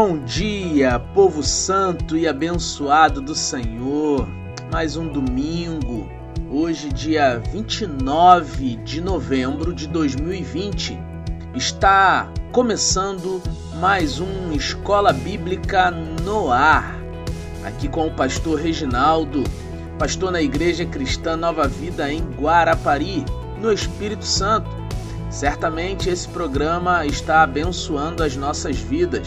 [0.00, 4.28] Bom dia, povo santo e abençoado do Senhor.
[4.70, 6.08] Mais um domingo,
[6.48, 10.96] hoje, dia 29 de novembro de 2020.
[11.52, 13.42] Está começando
[13.80, 16.96] mais um Escola Bíblica no Ar.
[17.64, 19.42] Aqui com o pastor Reginaldo,
[19.98, 23.24] pastor na Igreja Cristã Nova Vida em Guarapari,
[23.60, 24.70] no Espírito Santo.
[25.28, 29.26] Certamente esse programa está abençoando as nossas vidas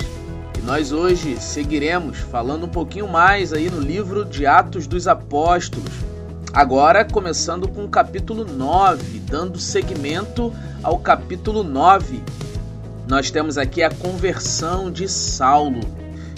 [0.64, 5.92] nós hoje seguiremos falando um pouquinho mais aí no livro de Atos dos Apóstolos.
[6.54, 12.22] Agora começando com o capítulo 9, dando seguimento ao capítulo 9.
[13.08, 15.82] Nós temos aqui a conversão de Saulo.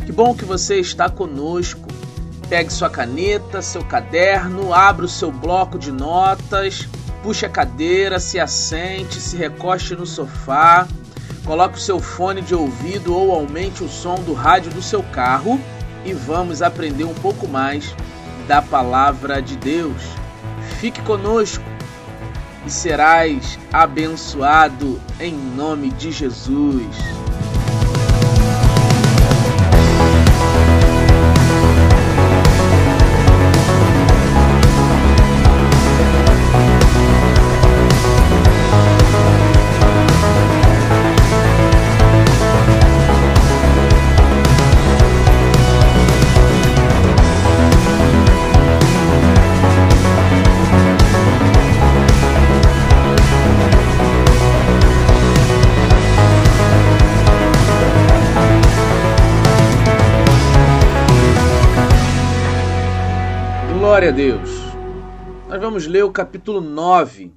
[0.05, 1.88] Que bom que você está conosco.
[2.47, 6.88] Pegue sua caneta, seu caderno, abra o seu bloco de notas,
[7.22, 10.88] puxe a cadeira, se assente, se recoste no sofá
[11.45, 15.59] Coloque o seu fone de ouvido ou aumente o som do rádio do seu carro
[16.05, 17.94] e vamos aprender um pouco mais
[18.47, 20.02] da palavra de Deus.
[20.80, 21.63] Fique conosco
[22.66, 26.95] e serás abençoado em nome de Jesus.
[63.94, 64.49] Glória a Deus.
[65.47, 67.31] Nós vamos ler o capítulo 9.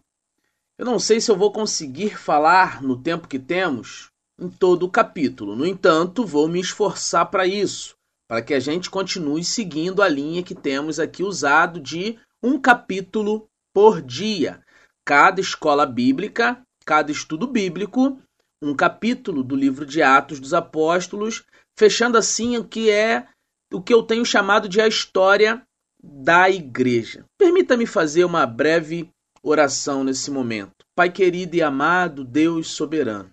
[0.78, 4.08] Eu não sei se eu vou conseguir falar no tempo que temos
[4.40, 5.54] em todo o capítulo.
[5.54, 7.94] No entanto, vou me esforçar para isso,
[8.26, 13.46] para que a gente continue seguindo a linha que temos aqui usado de um capítulo
[13.74, 14.62] por dia.
[15.04, 18.18] Cada escola bíblica, cada estudo bíblico,
[18.62, 21.44] um capítulo do livro de Atos dos Apóstolos,
[21.78, 23.28] fechando assim o que é
[23.70, 25.65] o que eu tenho chamado de a história
[26.06, 27.24] da igreja.
[27.38, 29.10] Permita-me fazer uma breve
[29.42, 30.84] oração nesse momento.
[30.94, 33.30] Pai querido e amado, Deus soberano.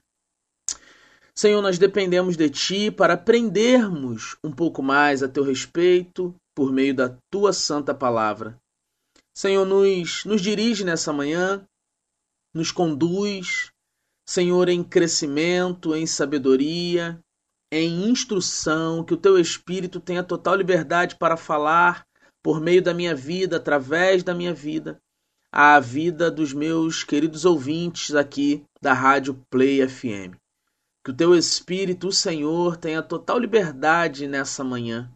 [1.36, 6.94] Senhor, nós dependemos de Ti para aprendermos um pouco mais a Teu respeito por meio
[6.94, 8.60] da Tua santa palavra.
[9.36, 11.66] Senhor, nos, nos dirige nessa manhã,
[12.54, 13.72] nos conduz,
[14.28, 17.20] Senhor, em crescimento, em sabedoria,
[17.72, 22.06] em instrução, que o Teu Espírito tenha total liberdade para falar
[22.44, 25.02] por meio da minha vida, através da minha vida,
[25.50, 30.36] à vida dos meus queridos ouvintes aqui da Rádio Play FM.
[31.04, 35.10] Que o teu Espírito, o Senhor, tenha total liberdade nessa manhã,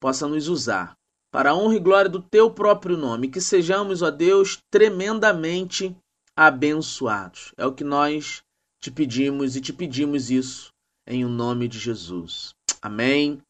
[0.00, 0.96] possa nos usar
[1.30, 5.94] para a honra e glória do teu próprio nome, que sejamos, ó Deus, tremendamente
[6.34, 7.52] abençoados.
[7.56, 8.42] É o que nós
[8.80, 10.72] te pedimos e te pedimos isso
[11.06, 12.54] em o nome de Jesus.
[12.80, 13.42] Amém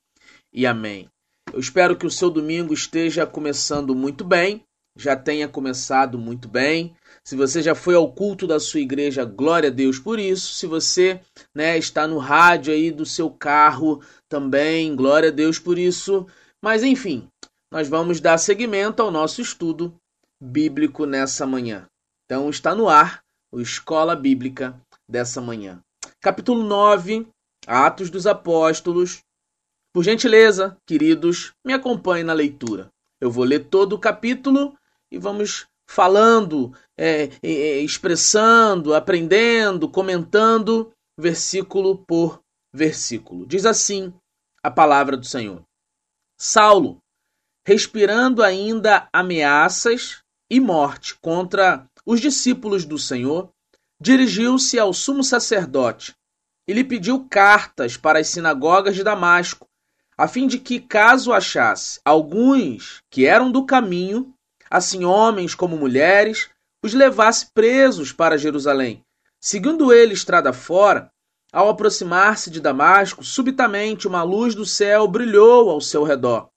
[0.53, 1.09] e amém.
[1.53, 4.63] Eu espero que o seu domingo esteja começando muito bem,
[4.97, 6.95] já tenha começado muito bem.
[7.25, 10.55] Se você já foi ao culto da sua igreja, glória a Deus por isso.
[10.55, 11.21] Se você
[11.55, 16.27] né, está no rádio aí do seu carro, também, glória a Deus por isso.
[16.63, 17.29] Mas enfim,
[17.71, 19.95] nós vamos dar seguimento ao nosso estudo
[20.41, 21.87] bíblico nessa manhã.
[22.25, 23.23] Então está no ar
[23.53, 25.81] o Escola Bíblica dessa manhã.
[26.21, 27.27] Capítulo 9,
[27.67, 29.21] Atos dos Apóstolos,
[29.99, 32.89] por gentileza, queridos, me acompanhe na leitura.
[33.21, 34.79] Eu vou ler todo o capítulo
[35.11, 42.41] e vamos falando, é, é, expressando, aprendendo, comentando, versículo por
[42.73, 43.45] versículo.
[43.45, 44.15] Diz assim
[44.63, 45.65] a palavra do Senhor:
[46.39, 47.03] Saulo,
[47.67, 53.51] respirando ainda ameaças e morte contra os discípulos do Senhor,
[54.01, 56.15] dirigiu-se ao sumo sacerdote
[56.69, 59.68] e lhe pediu cartas para as sinagogas de Damasco
[60.19, 64.35] a fim de que, caso achasse alguns que eram do caminho,
[64.69, 66.51] assim homens como mulheres,
[66.83, 69.01] os levasse presos para Jerusalém.
[69.41, 71.09] Seguindo ele estrada fora,
[71.53, 76.49] ao aproximar-se de Damasco, subitamente uma luz do céu brilhou ao seu redor.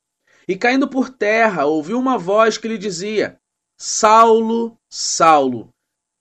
[0.47, 3.37] E caindo por terra, ouviu uma voz que lhe dizia:
[3.79, 5.69] Saulo, Saulo,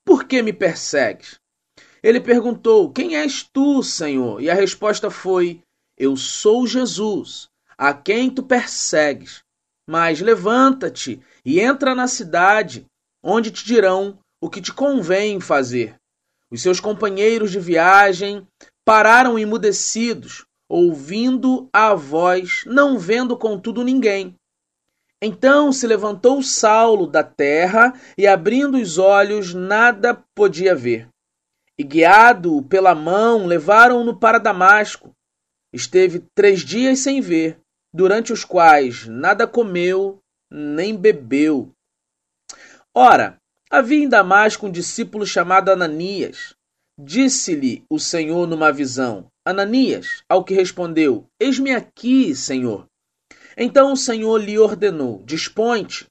[0.05, 1.41] por que me persegues?
[2.03, 4.43] Ele perguntou: Quem és tu, Senhor?
[4.43, 5.63] E a resposta foi:
[6.01, 9.43] eu sou Jesus, a quem tu persegues.
[9.87, 12.87] Mas levanta-te e entra na cidade,
[13.23, 15.97] onde te dirão o que te convém fazer.
[16.51, 18.49] Os seus companheiros de viagem
[18.83, 24.35] pararam emudecidos, ouvindo a voz, não vendo contudo ninguém.
[25.21, 31.09] Então se levantou Saulo da terra e, abrindo os olhos, nada podia ver.
[31.79, 35.15] E, guiado pela mão, levaram-no para Damasco.
[35.73, 37.59] Esteve três dias sem ver,
[37.93, 40.19] durante os quais nada comeu
[40.51, 41.73] nem bebeu.
[42.95, 43.39] Ora,
[43.71, 46.55] havia em Damasco um discípulo chamado Ananias.
[46.99, 52.87] Disse-lhe o Senhor numa visão: Ananias, ao que respondeu: Eis-me aqui, Senhor.
[53.57, 56.07] Então o Senhor lhe ordenou: Dispõe-te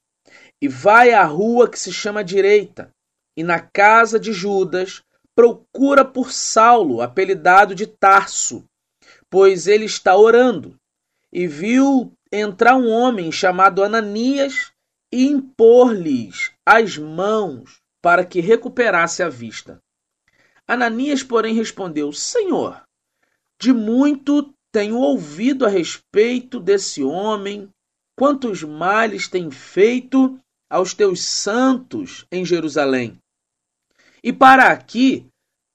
[0.62, 2.90] e vai à rua que se chama Direita,
[3.36, 5.02] e na casa de Judas
[5.34, 8.64] procura por Saulo, apelidado de Tarso,
[9.30, 10.76] pois ele está orando.
[11.32, 14.72] E viu entrar um homem chamado Ananias
[15.12, 19.80] e impor-lhes as mãos para que recuperasse a vista.
[20.66, 22.82] Ananias, porém, respondeu: Senhor,
[23.60, 27.68] de muito tenho ouvido a respeito desse homem,
[28.16, 30.38] quantos males tem feito
[30.68, 33.18] aos teus santos em Jerusalém.
[34.22, 35.26] E para aqui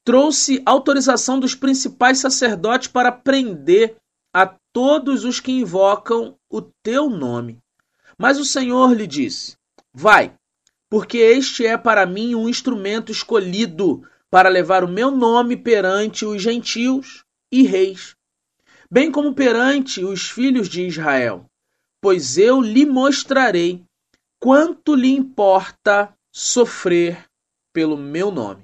[0.05, 3.97] trouxe autorização dos principais sacerdotes para prender
[4.31, 7.57] a todos os que invocam o teu nome.
[8.17, 9.57] Mas o Senhor lhe disse:
[9.91, 10.33] Vai,
[10.89, 16.41] porque este é para mim um instrumento escolhido para levar o meu nome perante os
[16.41, 18.15] gentios e reis,
[18.91, 21.45] bem como perante os filhos de Israel,
[21.99, 23.83] pois eu lhe mostrarei
[24.39, 27.25] quanto lhe importa sofrer
[27.73, 28.63] pelo meu nome.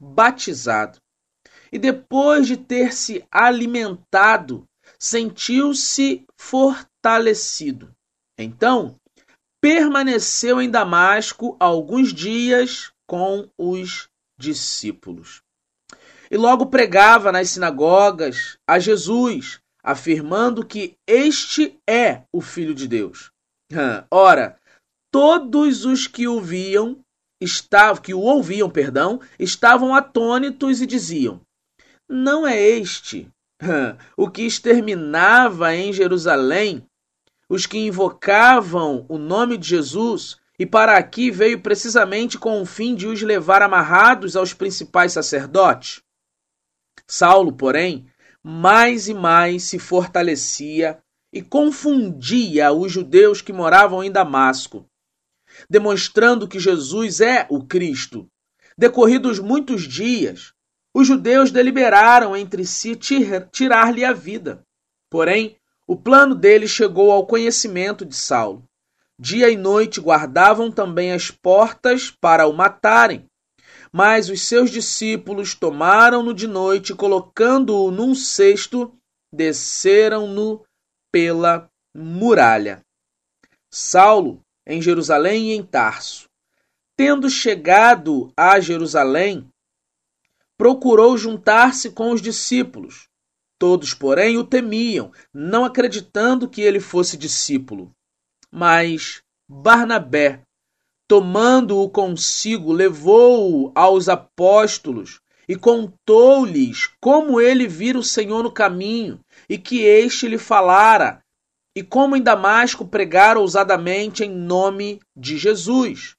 [0.00, 0.98] batizado.
[1.70, 4.64] E depois de ter se alimentado,
[4.98, 7.94] sentiu-se fortalecido.
[8.38, 8.96] Então,
[9.60, 14.08] permaneceu em Damasco alguns dias com os
[14.38, 15.42] discípulos.
[16.30, 23.30] E logo pregava nas sinagogas a Jesus, afirmando que este é o Filho de Deus.
[24.10, 24.58] Ora,
[25.10, 26.98] todos os que o viam,
[27.40, 31.40] estavam, que o ouviam, perdão, estavam atônitos e diziam:
[32.08, 33.28] Não é este
[34.16, 36.84] o que exterminava em Jerusalém
[37.48, 42.94] os que invocavam o nome de Jesus e para aqui veio precisamente com o fim
[42.94, 46.02] de os levar amarrados aos principais sacerdotes?
[47.06, 48.06] Saulo, porém,
[48.42, 50.98] mais e mais se fortalecia
[51.32, 54.84] e confundia os judeus que moravam em Damasco,
[55.68, 58.26] demonstrando que Jesus é o Cristo.
[58.76, 60.52] Decorridos muitos dias,
[60.94, 64.62] os judeus deliberaram entre si tirar-lhe a vida.
[65.10, 68.62] Porém, o plano deles chegou ao conhecimento de Saulo.
[69.18, 73.26] Dia e noite guardavam também as portas para o matarem.
[73.92, 78.92] Mas os seus discípulos tomaram-no de noite, colocando-o num cesto,
[79.32, 80.62] desceram-no
[81.10, 82.82] pela muralha.
[83.70, 86.28] Saulo, em Jerusalém e em Tarso.
[86.94, 89.48] Tendo chegado a Jerusalém,
[90.58, 93.08] procurou juntar-se com os discípulos.
[93.58, 97.90] Todos, porém, o temiam, não acreditando que ele fosse discípulo.
[98.52, 100.42] Mas Barnabé,
[101.08, 109.56] tomando-o consigo, levou-o aos apóstolos e contou-lhes como ele vira o Senhor no caminho e
[109.56, 111.22] que este lhe falara,
[111.78, 116.16] e como em Damasco pregara ousadamente em nome de Jesus.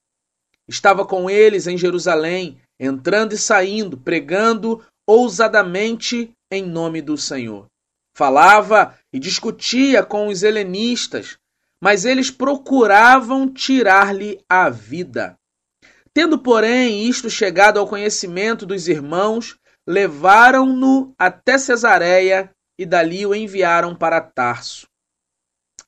[0.69, 7.65] Estava com eles em Jerusalém, entrando e saindo, pregando ousadamente em nome do Senhor.
[8.15, 11.37] Falava e discutia com os helenistas,
[11.83, 15.35] mas eles procuravam tirar-lhe a vida.
[16.13, 22.49] Tendo, porém, isto chegado ao conhecimento dos irmãos, levaram-no até Cesareia
[22.79, 24.88] e dali o enviaram para Tarso.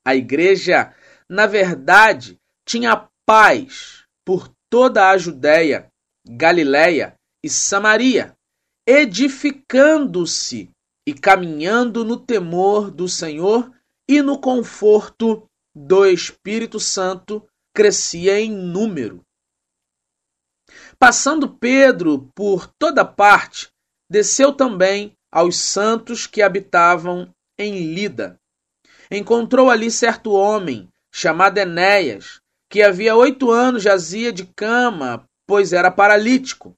[0.06, 0.94] A igreja,
[1.30, 5.92] na verdade, tinha paz por toda a Judéia,
[6.28, 8.36] Galiléia e Samaria,
[8.88, 10.70] edificando-se
[11.06, 13.72] e caminhando no temor do Senhor
[14.08, 19.26] e no conforto do Espírito Santo crescia em número.
[21.00, 23.70] Passando Pedro por toda parte,
[24.10, 28.41] desceu também aos santos que habitavam em Lida.
[29.12, 32.40] Encontrou ali certo homem, chamado Enéas,
[32.70, 36.74] que havia oito anos jazia de cama, pois era paralítico.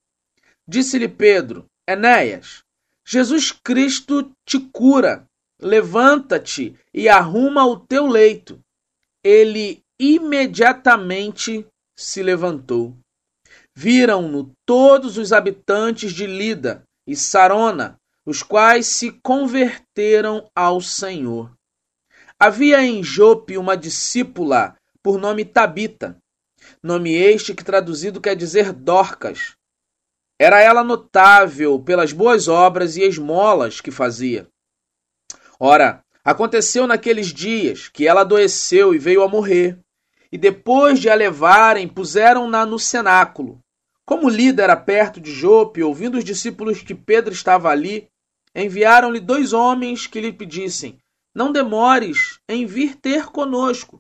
[0.68, 2.64] Disse-lhe Pedro: Enéas,
[3.06, 5.28] Jesus Cristo te cura.
[5.62, 8.60] Levanta-te e arruma o teu leito.
[9.24, 12.98] Ele imediatamente se levantou.
[13.76, 21.52] Viram-no todos os habitantes de Lida e Sarona, os quais se converteram ao Senhor.
[22.46, 26.18] Havia em Jope uma discípula por nome Tabita,
[26.84, 29.56] nome este que traduzido quer dizer Dorcas.
[30.38, 34.46] Era ela notável pelas boas obras e esmolas que fazia.
[35.58, 39.80] Ora, aconteceu naqueles dias que ela adoeceu e veio a morrer.
[40.30, 43.58] E depois de a levarem, puseram-na no cenáculo.
[44.06, 48.06] Como Lida era perto de Jope, ouvindo os discípulos que Pedro estava ali,
[48.54, 51.00] enviaram-lhe dois homens que lhe pedissem:
[51.36, 54.00] Não demores em vir ter conosco.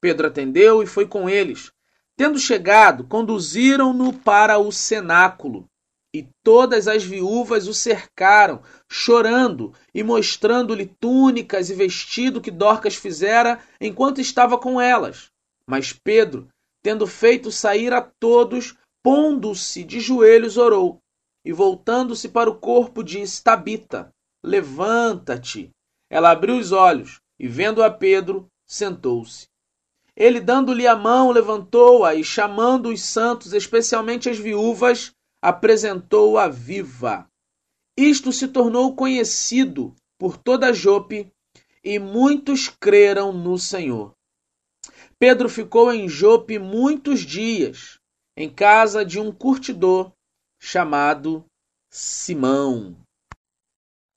[0.00, 1.72] Pedro atendeu e foi com eles.
[2.16, 5.66] Tendo chegado, conduziram-no para o cenáculo.
[6.14, 13.60] E todas as viúvas o cercaram, chorando e mostrando-lhe túnicas e vestido que Dorcas fizera
[13.80, 15.30] enquanto estava com elas.
[15.68, 16.48] Mas Pedro,
[16.82, 21.00] tendo feito sair a todos, pondo-se de joelhos, orou.
[21.44, 24.10] E voltando-se para o corpo, disse: Tabita,
[24.42, 25.70] levanta-te.
[26.10, 29.48] Ela abriu os olhos e, vendo a Pedro, sentou-se.
[30.16, 37.28] Ele, dando-lhe a mão, levantou-a e, chamando os santos, especialmente as viúvas, apresentou-a viva.
[37.96, 41.30] Isto se tornou conhecido por toda Jope
[41.84, 44.14] e muitos creram no Senhor.
[45.18, 47.98] Pedro ficou em Jope muitos dias,
[48.36, 50.12] em casa de um curtidor
[50.58, 51.44] chamado
[51.90, 52.96] Simão.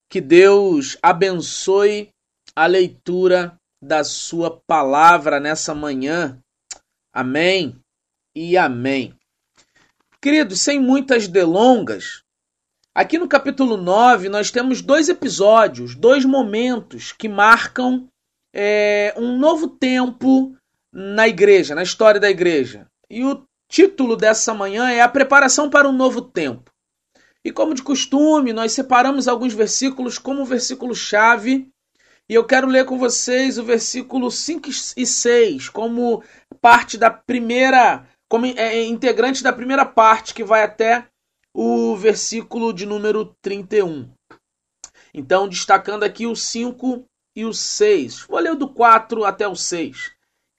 [0.10, 2.10] Que Deus abençoe
[2.56, 6.39] a leitura da Sua palavra nessa manhã.
[7.13, 7.80] Amém
[8.36, 9.13] e amém.
[10.20, 12.24] Queridos, sem muitas delongas,
[12.94, 18.10] aqui no capítulo 9 nós temos dois episódios, dois momentos que marcam
[18.51, 20.58] é, um novo tempo
[20.92, 22.88] na igreja, na história da igreja.
[23.10, 26.69] E o título dessa manhã é A Preparação para um Novo Tempo.
[27.50, 31.68] E como de costume, nós separamos alguns versículos como versículo-chave.
[32.29, 36.24] E eu quero ler com vocês o versículo 5 e 6 como
[36.62, 41.08] parte da primeira como é, é integrante da primeira parte, que vai até
[41.51, 44.08] o versículo de número 31.
[45.12, 47.03] Então, destacando aqui o 5
[47.36, 48.27] e o 6.
[48.29, 50.12] Vou ler do 4 até o 6.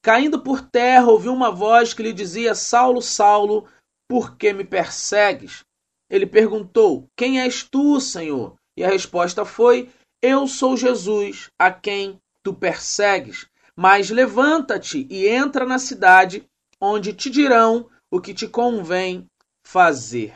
[0.02, 3.68] Caindo por terra, ouviu uma voz que lhe dizia: Saulo, Saulo,
[4.08, 5.62] por que me persegues?
[6.10, 8.56] Ele perguntou: Quem és tu, Senhor?
[8.76, 9.88] E a resposta foi:
[10.20, 13.46] Eu sou Jesus, a quem tu persegues.
[13.76, 16.44] Mas levanta-te e entra na cidade,
[16.80, 19.26] onde te dirão o que te convém
[19.64, 20.34] fazer.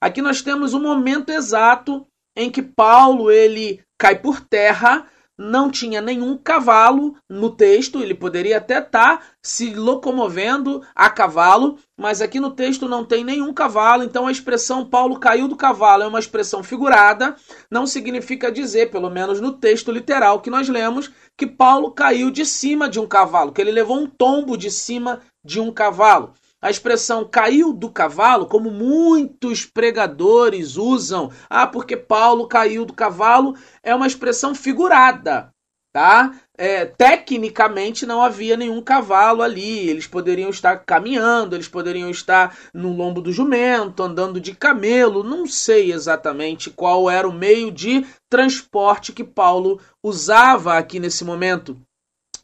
[0.00, 2.06] Aqui nós temos um momento exato
[2.36, 8.56] em que Paulo ele cai por terra, não tinha nenhum cavalo no texto, ele poderia
[8.56, 14.02] até estar tá se locomovendo a cavalo, mas aqui no texto não tem nenhum cavalo,
[14.02, 17.36] então a expressão Paulo caiu do cavalo é uma expressão figurada,
[17.70, 22.46] não significa dizer, pelo menos no texto literal que nós lemos, que Paulo caiu de
[22.46, 26.32] cima de um cavalo, que ele levou um tombo de cima de um cavalo.
[26.60, 33.54] A expressão caiu do cavalo, como muitos pregadores usam, ah, porque Paulo caiu do cavalo,
[33.82, 35.52] é uma expressão figurada,
[35.92, 36.34] tá?
[36.56, 42.96] É, tecnicamente não havia nenhum cavalo ali, eles poderiam estar caminhando, eles poderiam estar no
[42.96, 49.12] lombo do jumento, andando de camelo, não sei exatamente qual era o meio de transporte
[49.12, 51.78] que Paulo usava aqui nesse momento.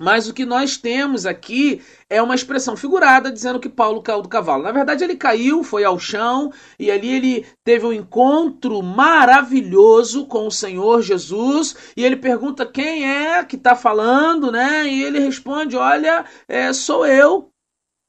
[0.02, 1.80] Mas o que nós temos aqui
[2.10, 4.64] é uma expressão figurada dizendo que Paulo caiu do cavalo.
[4.64, 10.48] Na verdade, ele caiu, foi ao chão e ali ele teve um encontro maravilhoso com
[10.48, 14.88] o Senhor Jesus e ele pergunta quem é que está falando, né?
[14.88, 17.48] E ele responde: Olha, é, sou eu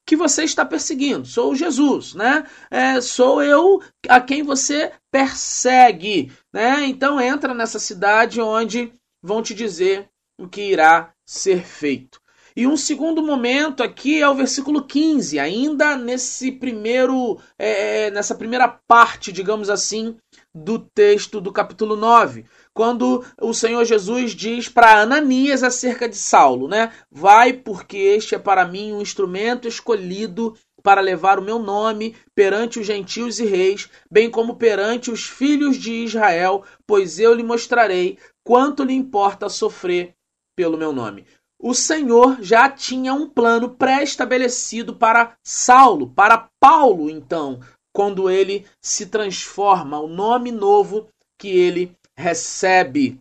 [0.04, 2.44] que você está perseguindo, sou Jesus, né?
[2.72, 6.86] É, sou eu a quem você persegue, né?
[6.86, 12.20] Então entra nessa cidade onde vão te dizer o que irá ser feito.
[12.56, 18.32] E um segundo momento aqui é o versículo 15, ainda nesse primeiro, é, é, nessa
[18.32, 20.16] primeira parte, digamos assim,
[20.54, 26.68] do texto do capítulo 9, quando o Senhor Jesus diz para Ananias acerca de Saulo,
[26.68, 26.92] né?
[27.10, 32.78] Vai, porque este é para mim um instrumento escolhido para levar o meu nome perante
[32.78, 38.16] os gentios e reis, bem como perante os filhos de Israel, pois eu lhe mostrarei
[38.44, 40.14] quanto lhe importa sofrer
[40.56, 41.26] pelo meu nome.
[41.58, 47.60] O Senhor já tinha um plano pré-estabelecido para Saulo, para Paulo, então,
[47.94, 51.08] quando ele se transforma, o nome novo
[51.38, 53.18] que ele recebe.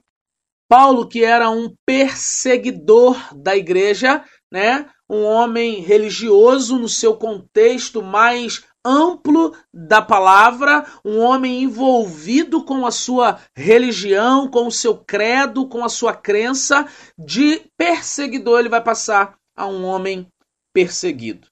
[0.70, 4.90] Paulo, que era um perseguidor da igreja, né?
[5.10, 12.92] Um homem religioso no seu contexto mais amplo da palavra, um homem envolvido com a
[12.92, 16.88] sua religião, com o seu credo, com a sua crença,
[17.18, 20.28] de perseguidor ele vai passar a um homem
[20.74, 21.48] perseguido.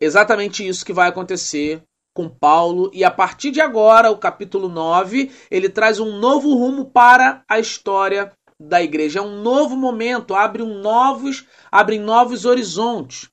[0.00, 1.82] Exatamente isso que vai acontecer
[2.14, 6.84] com Paulo, e a partir de agora, o capítulo 9, ele traz um novo rumo
[6.84, 9.18] para a história da igreja.
[9.18, 13.28] É um novo momento, abre um novos, abre novos horizontes.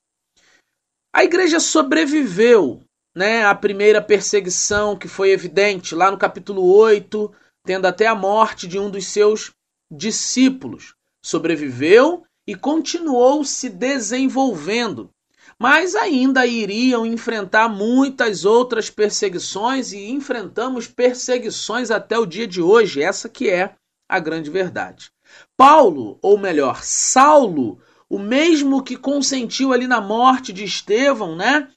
[1.14, 2.82] A igreja sobreviveu,
[3.16, 7.32] né, à primeira perseguição que foi evidente lá no capítulo 8,
[7.66, 9.52] tendo até a morte de um dos seus
[9.92, 10.96] discípulos.
[11.24, 15.10] Sobreviveu e continuou se desenvolvendo
[15.62, 23.04] mas ainda iriam enfrentar muitas outras perseguições e enfrentamos perseguições até o dia de hoje,
[23.04, 23.76] essa que é
[24.10, 25.12] a grande verdade.
[25.56, 27.80] Paulo, ou melhor, Saulo,
[28.12, 31.70] o mesmo que consentiu ali na morte de Estevão, né?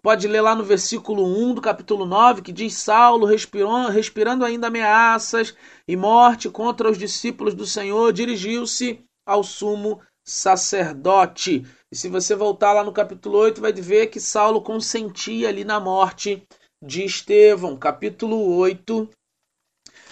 [0.00, 4.68] Pode ler lá no versículo 1 do capítulo 9, que diz: Saulo, respirou, respirando ainda
[4.68, 5.54] ameaças
[5.86, 11.66] e morte contra os discípulos do Senhor, dirigiu-se ao sumo sacerdote.
[11.92, 15.78] E se você voltar lá no capítulo 8, vai ver que Saulo consentia ali na
[15.78, 16.42] morte
[16.82, 17.76] de Estevão.
[17.76, 19.10] Capítulo 8,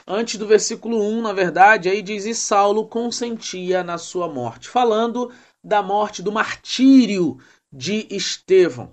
[0.06, 5.32] antes do versículo 1, na verdade, aí diz: E Saulo consentia na sua morte, falando
[5.64, 7.38] da morte, do martírio
[7.72, 8.92] de Estevão.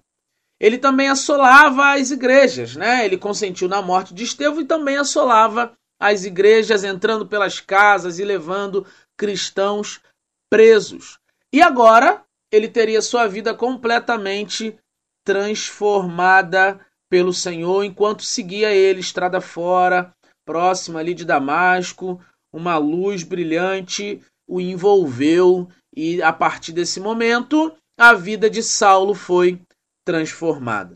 [0.59, 3.05] Ele também assolava as igrejas, né?
[3.05, 8.23] Ele consentiu na morte de Estevão e também assolava as igrejas, entrando pelas casas e
[8.23, 10.01] levando cristãos
[10.49, 11.19] presos.
[11.53, 14.77] E agora ele teria sua vida completamente
[15.25, 20.13] transformada pelo Senhor enquanto seguia ele estrada fora,
[20.45, 22.21] próxima ali de Damasco,
[22.53, 29.59] uma luz brilhante o envolveu e a partir desse momento a vida de Saulo foi
[30.05, 30.95] transformada.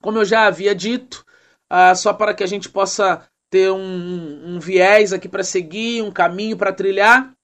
[0.00, 1.22] Como eu já havia dito,
[1.68, 6.10] ah, só para que a gente possa ter um, um viés aqui para seguir, um
[6.10, 7.34] caminho para trilhar,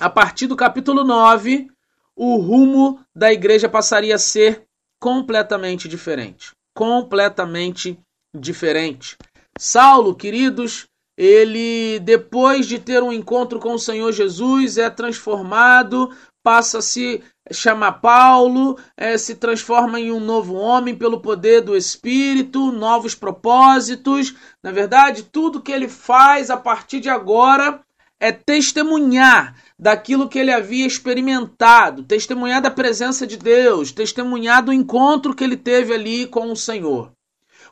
[0.00, 1.68] a partir do capítulo 9,
[2.16, 4.64] o rumo da igreja passaria a ser
[4.98, 6.52] completamente diferente.
[6.74, 8.00] Completamente
[8.34, 9.18] diferente.
[9.58, 16.10] Saulo, queridos, ele, depois de ter um encontro com o Senhor Jesus, é transformado,
[16.42, 21.76] passa a se chamar Paulo, é, se transforma em um novo homem pelo poder do
[21.76, 24.34] Espírito, novos propósitos.
[24.62, 27.80] Na verdade, tudo que ele faz a partir de agora
[28.18, 35.34] é testemunhar daquilo que ele havia experimentado, testemunhar da presença de Deus, testemunhar do encontro
[35.34, 37.12] que ele teve ali com o Senhor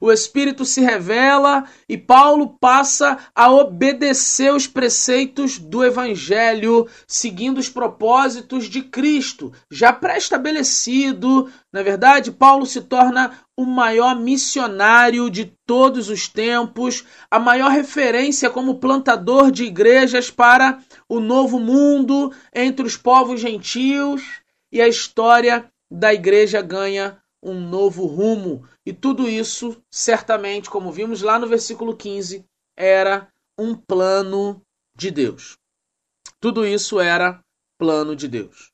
[0.00, 7.68] o Espírito se revela e Paulo passa a obedecer os preceitos do Evangelho, seguindo os
[7.68, 11.50] propósitos de Cristo, já pré-estabelecido.
[11.70, 18.48] Na verdade, Paulo se torna o maior missionário de todos os tempos, a maior referência
[18.48, 24.22] como plantador de igrejas para o novo mundo entre os povos gentios,
[24.72, 28.64] e a história da igreja ganha um novo rumo.
[28.90, 32.44] E tudo isso, certamente, como vimos lá no versículo 15,
[32.76, 34.60] era um plano
[34.96, 35.56] de Deus.
[36.40, 37.40] Tudo isso era
[37.78, 38.72] plano de Deus.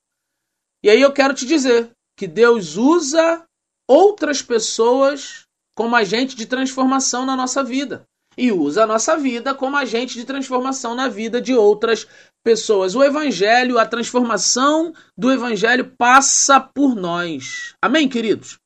[0.82, 3.44] E aí eu quero te dizer que Deus usa
[3.86, 5.44] outras pessoas
[5.76, 8.06] como agente de transformação na nossa vida.
[8.38, 12.08] E usa a nossa vida como agente de transformação na vida de outras
[12.42, 12.94] pessoas.
[12.94, 17.74] O Evangelho, a transformação do Evangelho passa por nós.
[17.82, 18.58] Amém, queridos?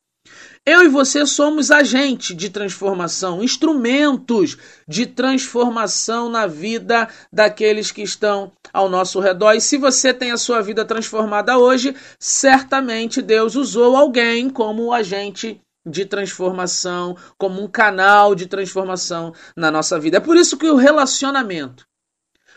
[0.66, 8.53] Eu e você somos agentes de transformação, instrumentos de transformação na vida daqueles que estão
[8.73, 9.55] ao nosso redor.
[9.55, 15.61] E se você tem a sua vida transformada hoje, certamente Deus usou alguém como agente
[15.87, 20.18] de transformação, como um canal de transformação na nossa vida.
[20.18, 21.85] É por isso que o relacionamento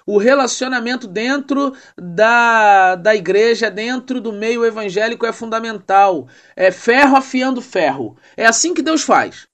[0.06, 6.28] o relacionamento dentro da, da igreja, dentro do meio evangélico é fundamental.
[6.56, 8.18] É ferro afiando ferro.
[8.36, 9.48] É assim que Deus faz.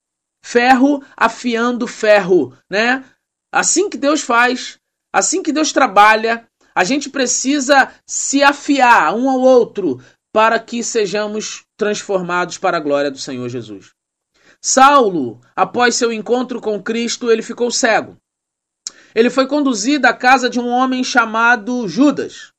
[0.44, 3.04] Ferro afiando ferro, né?
[3.52, 4.78] Assim que Deus faz,
[5.14, 10.00] assim que Deus trabalha, a gente precisa se afiar um ao outro
[10.32, 13.92] para que sejamos transformados para a glória do Senhor Jesus.
[14.62, 18.18] Saulo, após seu encontro com Cristo, ele ficou cego.
[19.13, 22.52] Ele foi conduzido à casa de um homem chamado Judas.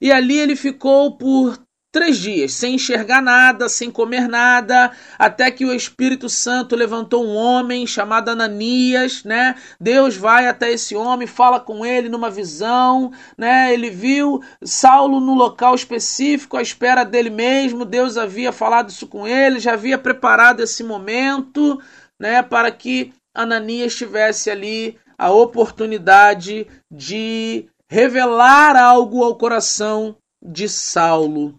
[0.00, 1.58] E ali ele ficou por
[1.94, 7.36] três dias, sem enxergar nada, sem comer nada, até que o Espírito Santo levantou um
[7.36, 9.54] homem chamado Ananias, né?
[9.80, 13.72] Deus vai até esse homem, fala com ele numa visão, né?
[13.72, 17.84] Ele viu Saulo no local específico, à espera dele mesmo.
[17.84, 21.80] Deus havia falado isso com ele, já havia preparado esse momento,
[22.18, 22.42] né?
[22.42, 31.56] Para que Ananias tivesse ali a oportunidade de revelar algo ao coração de Saulo.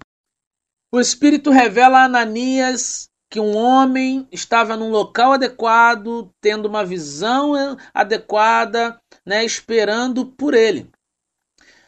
[0.94, 7.54] O Espírito revela a Ananias que um homem estava num local adequado, tendo uma visão
[7.94, 10.90] adequada, né, esperando por ele.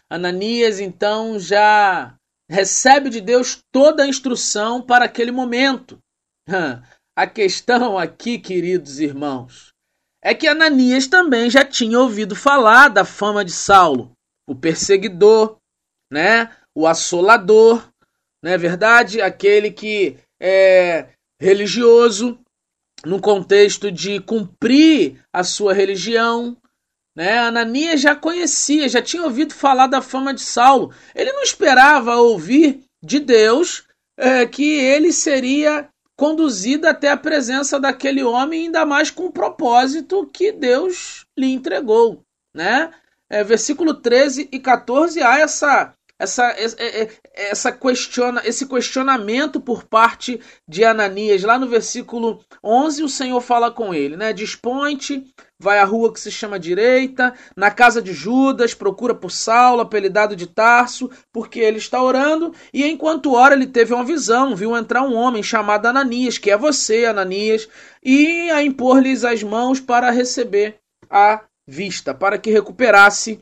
[0.10, 2.16] Ananias então já
[2.50, 5.98] recebe de Deus toda a instrução para aquele momento.
[7.16, 9.74] A questão aqui, queridos irmãos,
[10.28, 14.12] é que Ananias também já tinha ouvido falar da fama de Saulo,
[14.46, 15.56] o perseguidor,
[16.12, 17.88] né, o assolador,
[18.44, 19.22] não é verdade?
[19.22, 21.08] Aquele que é
[21.42, 22.38] religioso
[23.06, 26.58] no contexto de cumprir a sua religião.
[27.16, 27.38] Né?
[27.38, 30.94] Ananias já conhecia, já tinha ouvido falar da fama de Saulo.
[31.16, 33.86] Ele não esperava ouvir de Deus
[34.20, 35.88] é, que ele seria
[36.18, 42.24] conduzido até a presença daquele homem, ainda mais com o propósito que Deus lhe entregou.
[42.54, 42.92] Né?
[43.30, 49.84] É, versículo 13 e 14 há essa essa, é, é, essa questiona, esse questionamento por
[49.84, 51.44] parte de Ananias.
[51.44, 54.34] Lá no versículo 11, o Senhor fala com ele, né?
[54.34, 55.24] Dispõe-te,
[55.60, 60.36] vai à rua que se chama direita, na casa de Judas, procura por Saulo, apelidado
[60.36, 62.54] de Tarso, porque ele está orando.
[62.74, 66.58] E enquanto ora, ele teve uma visão, viu entrar um homem chamado Ananias, que é
[66.58, 67.70] você, Ananias,
[68.04, 73.40] e a impor-lhes as mãos para receber a vista, para que recuperasse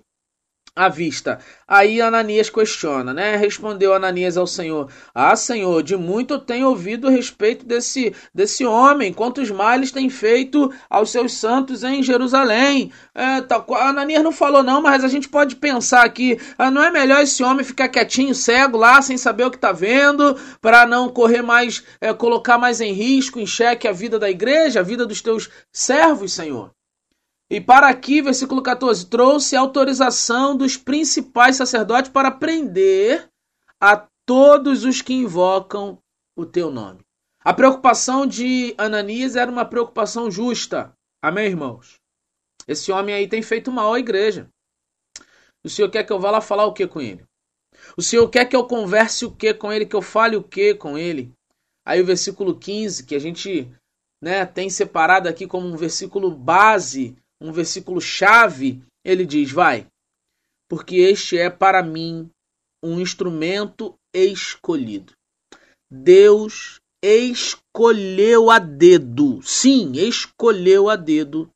[0.76, 1.40] à vista.
[1.66, 3.38] Aí Ananias questiona, né?
[3.38, 9.14] Respondeu Ananias ao Senhor: Ah, Senhor, de muito tenho ouvido a respeito desse, desse homem,
[9.14, 12.92] quantos males tem feito aos seus santos em Jerusalém.
[13.14, 16.92] É, tá, Ananias não falou, não, mas a gente pode pensar aqui: ah, não é
[16.92, 21.10] melhor esse homem ficar quietinho, cego lá, sem saber o que está vendo, para não
[21.10, 25.06] correr mais, é, colocar mais em risco, em xeque a vida da igreja, a vida
[25.06, 26.75] dos teus servos, Senhor?
[27.56, 33.30] E para aqui, versículo 14, trouxe autorização dos principais sacerdotes para prender
[33.80, 35.98] a todos os que invocam
[36.36, 37.00] o teu nome.
[37.40, 40.92] A preocupação de Ananias era uma preocupação justa.
[41.22, 41.96] Amém, irmãos?
[42.68, 44.50] Esse homem aí tem feito mal à igreja.
[45.64, 47.24] O Senhor quer que eu vá lá falar o que com ele?
[47.96, 50.74] O Senhor quer que eu converse o que com ele, que eu fale o que
[50.76, 51.32] com ele?
[51.86, 53.72] Aí o versículo 15, que a gente
[54.22, 59.88] né, tem separado aqui como um versículo base um versículo chave, ele diz: Vai,
[60.70, 62.30] porque este é para mim
[62.84, 65.14] um instrumento escolhido.
[65.92, 71.50] Deus escolheu a dedo, sim, escolheu a dedo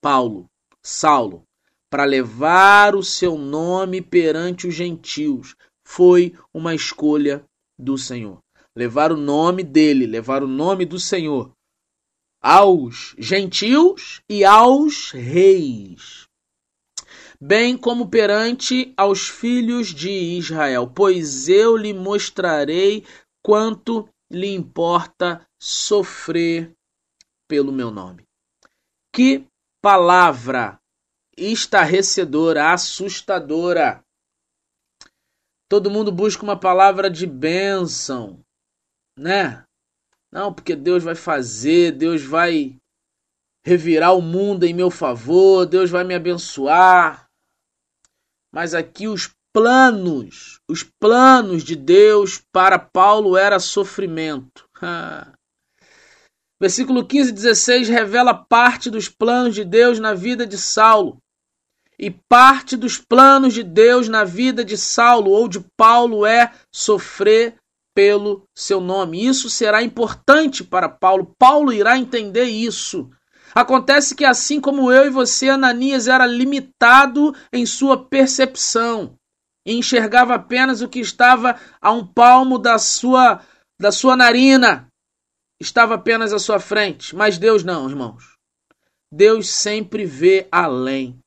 [0.00, 0.46] Paulo,
[0.82, 1.42] Saulo,
[1.90, 5.54] para levar o seu nome perante os gentios.
[5.86, 7.44] Foi uma escolha
[7.78, 8.38] do Senhor.
[8.74, 11.52] Levar o nome dele, levar o nome do Senhor
[12.40, 16.26] aos gentios e aos reis,
[17.40, 23.04] bem como perante aos filhos de Israel, pois eu lhe mostrarei
[23.42, 26.72] quanto lhe importa sofrer
[27.48, 28.24] pelo meu nome.
[29.12, 29.46] Que
[29.80, 30.80] palavra
[31.36, 34.02] estarrecedora, assustadora.
[35.68, 38.40] Todo mundo busca uma palavra de bênção,
[39.18, 39.65] né?
[40.32, 42.76] Não, porque Deus vai fazer, Deus vai
[43.64, 47.28] revirar o mundo em meu favor, Deus vai me abençoar.
[48.52, 54.68] Mas aqui os planos, os planos de Deus para Paulo era sofrimento.
[56.60, 61.18] Versículo 15 e 16 revela parte dos planos de Deus na vida de Saulo.
[61.98, 67.56] E parte dos planos de Deus na vida de Saulo ou de Paulo é sofrer
[67.96, 69.26] pelo seu nome.
[69.26, 71.34] Isso será importante para Paulo.
[71.38, 73.08] Paulo irá entender isso.
[73.54, 79.16] Acontece que, assim como eu e você, Ananias era limitado em sua percepção
[79.66, 83.40] e enxergava apenas o que estava a um palmo da sua,
[83.80, 84.88] da sua narina.
[85.58, 87.16] Estava apenas à sua frente.
[87.16, 88.36] Mas Deus não, irmãos.
[89.10, 91.18] Deus sempre vê além.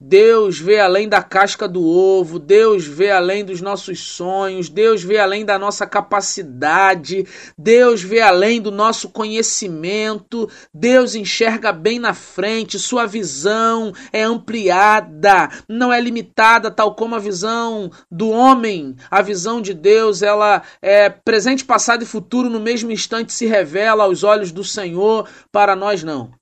[0.00, 5.18] Deus vê além da casca do ovo, Deus vê além dos nossos sonhos, Deus vê
[5.18, 7.26] além da nossa capacidade,
[7.58, 15.48] Deus vê além do nosso conhecimento, Deus enxerga bem na frente, sua visão é ampliada,
[15.68, 18.94] não é limitada tal como a visão do homem.
[19.10, 24.04] A visão de Deus, ela é presente, passado e futuro no mesmo instante se revela
[24.04, 26.37] aos olhos do Senhor, para nós não.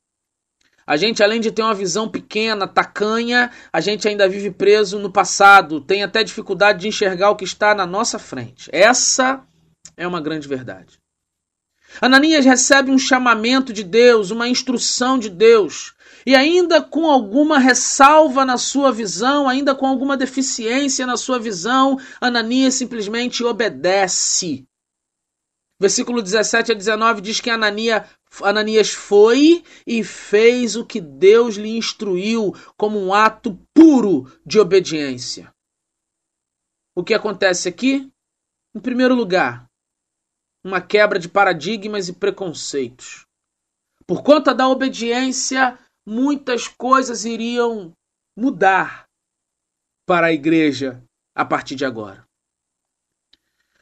[0.87, 5.11] A gente, além de ter uma visão pequena, tacanha, a gente ainda vive preso no
[5.11, 8.71] passado, tem até dificuldade de enxergar o que está na nossa frente.
[8.73, 9.43] Essa
[9.97, 10.99] é uma grande verdade.
[12.01, 15.95] Ananias recebe um chamamento de Deus, uma instrução de Deus,
[16.25, 21.99] e ainda com alguma ressalva na sua visão, ainda com alguma deficiência na sua visão,
[22.21, 24.67] Ananias simplesmente obedece.
[25.79, 28.09] Versículo 17 a 19 diz que Anania,
[28.43, 35.53] Ananias foi e fez o que Deus lhe instruiu como um ato puro de obediência.
[36.95, 38.11] O que acontece aqui?
[38.75, 39.67] Em primeiro lugar,
[40.65, 43.27] uma quebra de paradigmas e preconceitos.
[44.07, 47.93] Por conta da obediência, muitas coisas iriam
[48.35, 49.07] mudar
[50.07, 51.03] para a igreja
[51.35, 52.27] a partir de agora.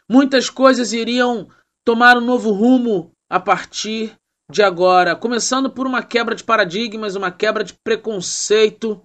[0.09, 1.49] Muitas coisas iriam
[1.85, 4.17] tomar um novo rumo a partir
[4.51, 9.03] de agora, começando por uma quebra de paradigmas, uma quebra de preconceito.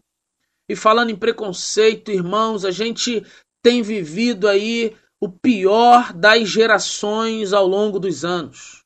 [0.68, 3.26] E falando em preconceito, irmãos, a gente
[3.64, 8.84] tem vivido aí o pior das gerações ao longo dos anos.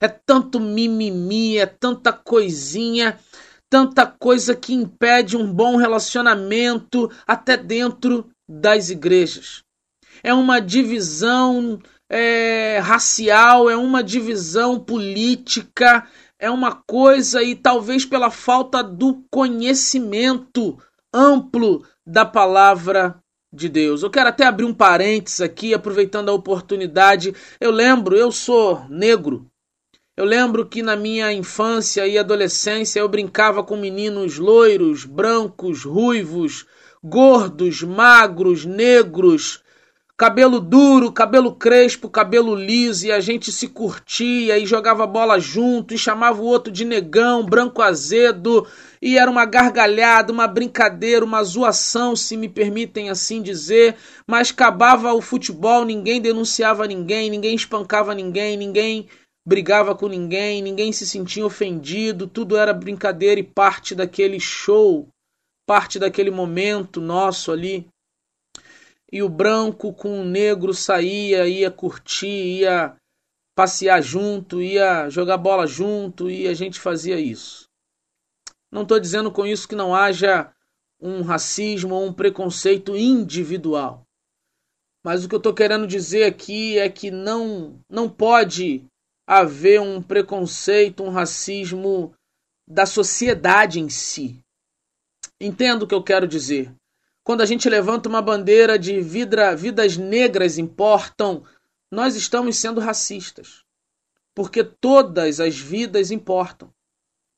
[0.00, 3.18] É tanto mimimi, é tanta coisinha,
[3.70, 9.62] tanta coisa que impede um bom relacionamento até dentro das igrejas.
[10.22, 16.06] É uma divisão é, racial, é uma divisão política,
[16.38, 20.78] é uma coisa e talvez pela falta do conhecimento
[21.12, 24.02] amplo da palavra de Deus.
[24.02, 27.34] Eu quero até abrir um parênteses aqui, aproveitando a oportunidade.
[27.60, 29.46] Eu lembro, eu sou negro.
[30.16, 36.66] Eu lembro que na minha infância e adolescência eu brincava com meninos loiros, brancos, ruivos,
[37.02, 39.62] gordos, magros, negros,
[40.18, 45.94] cabelo duro, cabelo crespo, cabelo liso, e a gente se curtia e jogava bola junto
[45.94, 48.66] e chamava o outro de negão, branco azedo,
[49.00, 53.94] e era uma gargalhada, uma brincadeira, uma zoação, se me permitem assim dizer,
[54.26, 59.06] mas acabava o futebol, ninguém denunciava ninguém, ninguém espancava ninguém, ninguém
[59.46, 65.06] brigava com ninguém, ninguém se sentia ofendido, tudo era brincadeira e parte daquele show,
[65.64, 67.86] parte daquele momento nosso ali
[69.10, 72.96] e o branco com o negro saía, ia curtir, ia
[73.56, 77.66] passear junto, ia jogar bola junto e a gente fazia isso.
[78.70, 80.52] Não estou dizendo com isso que não haja
[81.00, 84.04] um racismo ou um preconceito individual.
[85.04, 88.84] Mas o que eu estou querendo dizer aqui é que não, não pode
[89.26, 92.14] haver um preconceito, um racismo
[92.68, 94.40] da sociedade em si.
[95.40, 96.74] Entendo o que eu quero dizer.
[97.28, 101.44] Quando a gente levanta uma bandeira de vidas negras importam,
[101.92, 103.66] nós estamos sendo racistas.
[104.34, 106.72] Porque todas as vidas importam.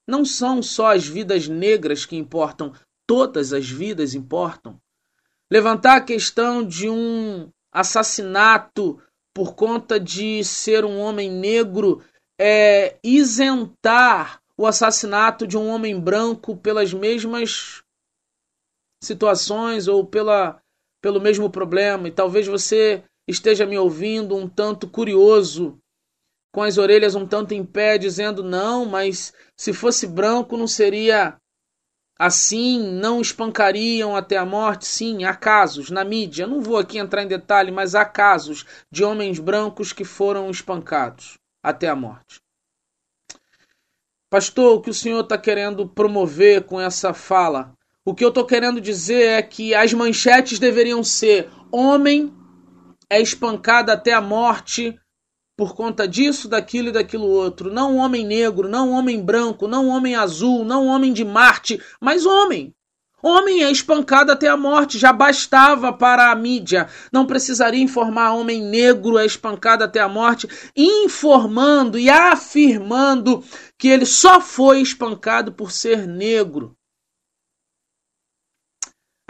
[0.06, 2.72] Não são só as vidas negras que importam,
[3.04, 4.80] todas as vidas importam.
[5.50, 9.02] Levantar a questão de um assassinato
[9.34, 12.00] por conta de ser um homem negro
[12.38, 17.82] é isentar o assassinato de um homem branco pelas mesmas
[19.02, 20.60] situações ou pela,
[21.00, 25.78] pelo mesmo problema, e talvez você esteja me ouvindo um tanto curioso,
[26.52, 31.36] com as orelhas um tanto em pé, dizendo: não, mas se fosse branco não seria
[32.18, 34.86] assim, não espancariam até a morte?
[34.86, 39.02] Sim, há casos na mídia, não vou aqui entrar em detalhe, mas há casos de
[39.02, 42.40] homens brancos que foram espancados até a morte.
[44.28, 47.72] Pastor, o que o senhor está querendo promover com essa fala?
[48.02, 52.32] O que eu estou querendo dizer é que as manchetes deveriam ser: homem
[53.10, 54.98] é espancado até a morte
[55.54, 57.70] por conta disso, daquilo e daquilo outro.
[57.70, 62.74] Não homem negro, não homem branco, não homem azul, não homem de Marte, mas homem.
[63.22, 66.88] Homem é espancado até a morte, já bastava para a mídia.
[67.12, 73.44] Não precisaria informar homem negro é espancado até a morte, informando e afirmando
[73.76, 76.74] que ele só foi espancado por ser negro.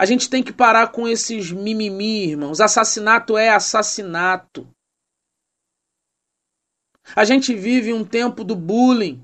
[0.01, 2.59] A gente tem que parar com esses mimimi, irmãos.
[2.59, 4.67] Assassinato é assassinato.
[7.15, 9.23] A gente vive um tempo do bullying.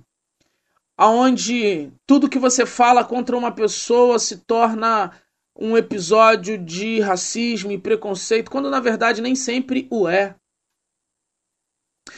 [0.96, 5.20] aonde tudo que você fala contra uma pessoa se torna
[5.60, 10.36] um episódio de racismo e preconceito, quando na verdade nem sempre o é.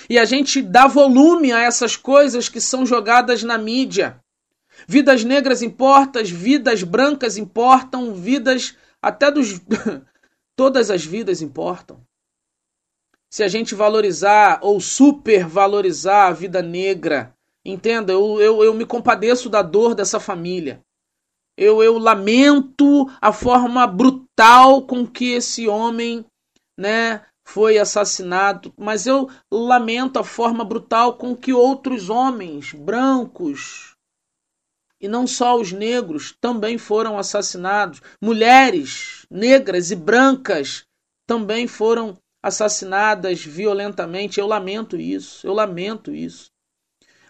[0.09, 4.21] E a gente dá volume a essas coisas que são jogadas na mídia.
[4.87, 9.61] Vidas negras importam, vidas brancas importam, vidas até dos
[10.55, 12.01] todas as vidas importam.
[13.31, 19.49] Se a gente valorizar ou supervalorizar a vida negra, entenda, eu, eu, eu me compadeço
[19.49, 20.81] da dor dessa família.
[21.55, 26.25] Eu, eu lamento a forma brutal com que esse homem
[26.77, 33.88] né, foi assassinado, mas eu lamento a forma brutal com que outros homens brancos
[34.99, 40.85] e não só os negros também foram assassinados, mulheres negras e brancas
[41.27, 44.39] também foram assassinadas violentamente.
[44.39, 46.51] Eu lamento isso, eu lamento isso.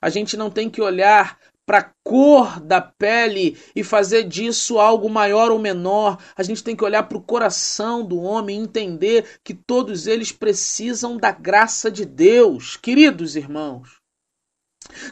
[0.02, 5.08] A gente não tem que olhar para a cor da pele e fazer disso algo
[5.08, 6.18] maior ou menor.
[6.36, 10.32] A gente tem que olhar para o coração do homem e entender que todos eles
[10.32, 12.76] precisam da graça de Deus.
[12.76, 13.99] Queridos irmãos,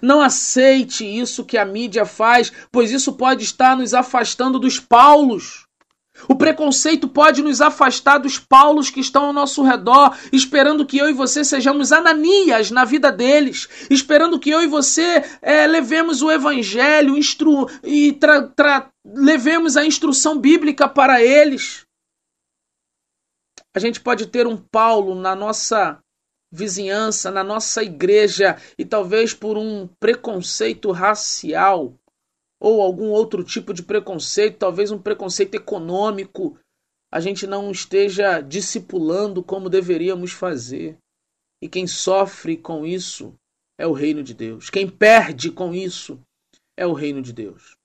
[0.01, 5.67] não aceite isso que a mídia faz, pois isso pode estar nos afastando dos Paulos.
[6.27, 11.09] O preconceito pode nos afastar dos Paulos que estão ao nosso redor, esperando que eu
[11.09, 16.31] e você sejamos Ananias na vida deles, esperando que eu e você é, levemos o
[16.31, 21.85] Evangelho instru e tra tra levemos a instrução bíblica para eles.
[23.75, 25.99] A gente pode ter um Paulo na nossa
[26.51, 31.93] vizinhança, na nossa igreja e talvez por um preconceito racial
[32.59, 36.57] ou algum outro tipo de preconceito, talvez um preconceito econômico,
[37.11, 40.97] a gente não esteja discipulando como deveríamos fazer.
[41.61, 43.33] E quem sofre com isso
[43.77, 44.69] é o reino de Deus.
[44.69, 46.19] Quem perde com isso
[46.75, 47.75] é o reino de Deus.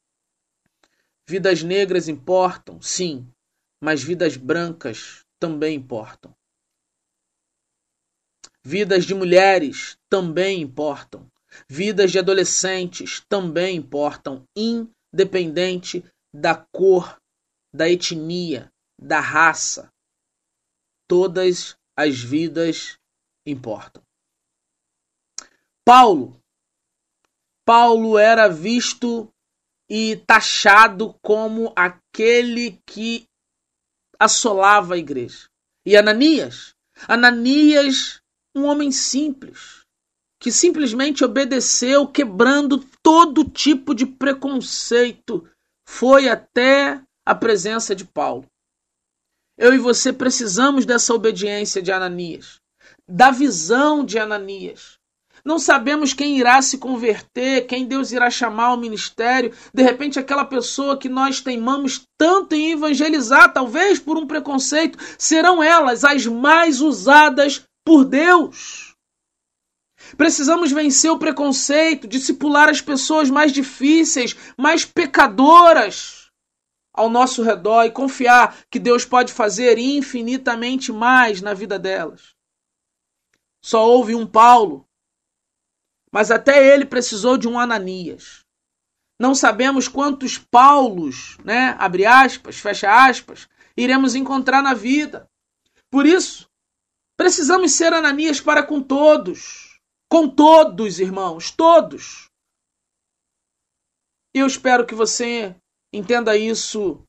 [1.29, 3.27] Vidas negras importam, sim,
[3.83, 6.35] mas vidas brancas também importam.
[8.65, 11.27] Vidas de mulheres também importam.
[11.69, 17.21] Vidas de adolescentes também importam, independente da cor,
[17.75, 19.93] da etnia, da raça.
[21.09, 22.99] Todas as vidas
[23.45, 24.03] importam.
[25.85, 26.41] Paulo.
[27.65, 29.29] Paulo era visto
[29.89, 33.29] e taxado como aquele que
[34.19, 35.49] assolava a igreja.
[35.85, 36.75] E Ananias?
[37.09, 38.22] Ananias
[38.55, 39.83] um homem simples,
[40.41, 45.49] que simplesmente obedeceu, quebrando todo tipo de preconceito,
[45.87, 48.47] foi até a presença de Paulo.
[49.57, 52.61] Eu e você precisamos dessa obediência de Ananias,
[53.09, 54.99] da visão de Ananias.
[55.45, 59.53] Não sabemos quem irá se converter, quem Deus irá chamar ao ministério.
[59.75, 65.63] De repente, aquela pessoa que nós teimamos tanto em evangelizar, talvez por um preconceito, serão
[65.63, 68.95] elas as mais usadas por Deus.
[70.17, 76.31] Precisamos vencer o preconceito, discipular as pessoas mais difíceis, mais pecadoras
[76.93, 82.35] ao nosso redor e confiar que Deus pode fazer infinitamente mais na vida delas.
[83.65, 84.87] Só houve um Paulo,
[86.13, 88.45] mas até ele precisou de um Ananias.
[89.19, 95.31] Não sabemos quantos Paulos, né, abre aspas, fecha aspas, iremos encontrar na vida.
[95.91, 96.51] Por isso,
[97.17, 99.79] Precisamos ser Ananias para com todos.
[100.11, 102.27] Com todos, irmãos, todos.
[104.35, 105.55] Eu espero que você
[105.93, 107.03] entenda isso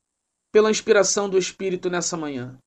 [0.52, 2.58] pela inspiração do Espírito nessa manhã.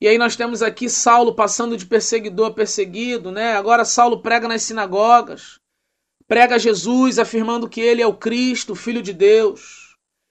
[0.00, 3.54] E aí nós temos aqui Saulo passando de perseguidor a perseguido, né?
[3.54, 5.58] Agora Saulo prega nas sinagogas,
[6.26, 9.85] prega Jesus afirmando que ele é o Cristo, o Filho de Deus.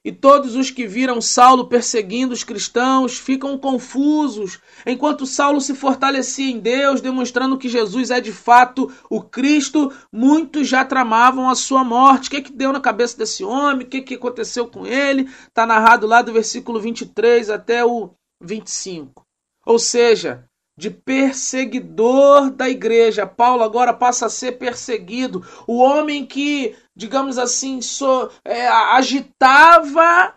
[0.05, 6.51] E todos os que viram Saulo perseguindo os cristãos ficam confusos, enquanto Saulo se fortalecia
[6.51, 11.83] em Deus, demonstrando que Jesus é de fato o Cristo, muitos já tramavam a sua
[11.83, 12.27] morte.
[12.27, 13.87] O que, é que deu na cabeça desse homem?
[13.87, 15.27] O que, é que aconteceu com ele?
[15.47, 19.25] Está narrado lá do versículo 23 até o 25.
[19.65, 20.45] Ou seja,
[20.77, 23.25] de perseguidor da igreja.
[23.25, 25.45] Paulo agora passa a ser perseguido.
[25.65, 30.35] O homem que, digamos assim, so, é, agitava,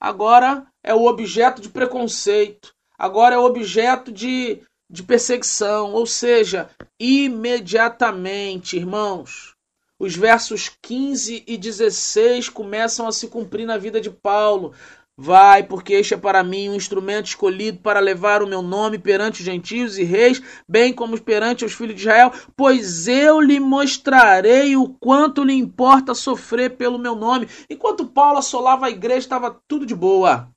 [0.00, 2.72] agora é o objeto de preconceito.
[2.98, 5.92] Agora é o objeto de, de perseguição.
[5.92, 9.54] Ou seja, imediatamente, irmãos.
[9.98, 14.74] Os versos 15 e 16 começam a se cumprir na vida de Paulo.
[15.18, 19.40] Vai, porque este é para mim um instrumento escolhido para levar o meu nome perante
[19.40, 24.76] os gentios e reis, bem como perante os filhos de Israel, pois eu lhe mostrarei
[24.76, 27.48] o quanto lhe importa sofrer pelo meu nome.
[27.70, 30.50] Enquanto Paulo assolava a igreja, estava tudo de boa.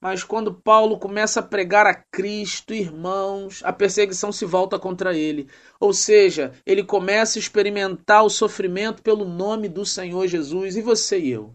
[0.00, 5.48] Mas quando Paulo começa a pregar a Cristo, irmãos, a perseguição se volta contra ele.
[5.80, 10.76] Ou seja, ele começa a experimentar o sofrimento pelo nome do Senhor Jesus.
[10.76, 11.54] E você e eu?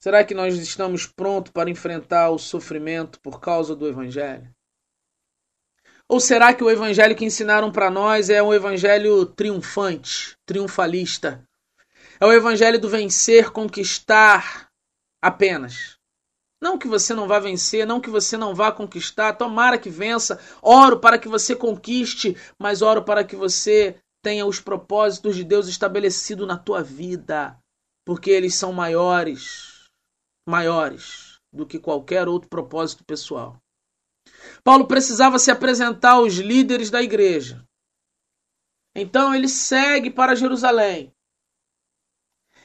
[0.00, 4.48] Será que nós estamos prontos para enfrentar o sofrimento por causa do Evangelho?
[6.08, 11.44] Ou será que o Evangelho que ensinaram para nós é um Evangelho triunfante, triunfalista?
[12.20, 14.68] É o Evangelho do vencer, conquistar
[15.20, 15.98] apenas.
[16.62, 20.40] Não que você não vá vencer, não que você não vá conquistar, tomara que vença.
[20.62, 25.66] Oro para que você conquiste, mas oro para que você tenha os propósitos de Deus
[25.66, 27.58] estabelecidos na tua vida,
[28.04, 29.67] porque eles são maiores
[30.48, 33.56] maiores do que qualquer outro propósito pessoal.
[34.64, 37.62] Paulo precisava se apresentar aos líderes da igreja.
[38.94, 41.12] Então ele segue para Jerusalém.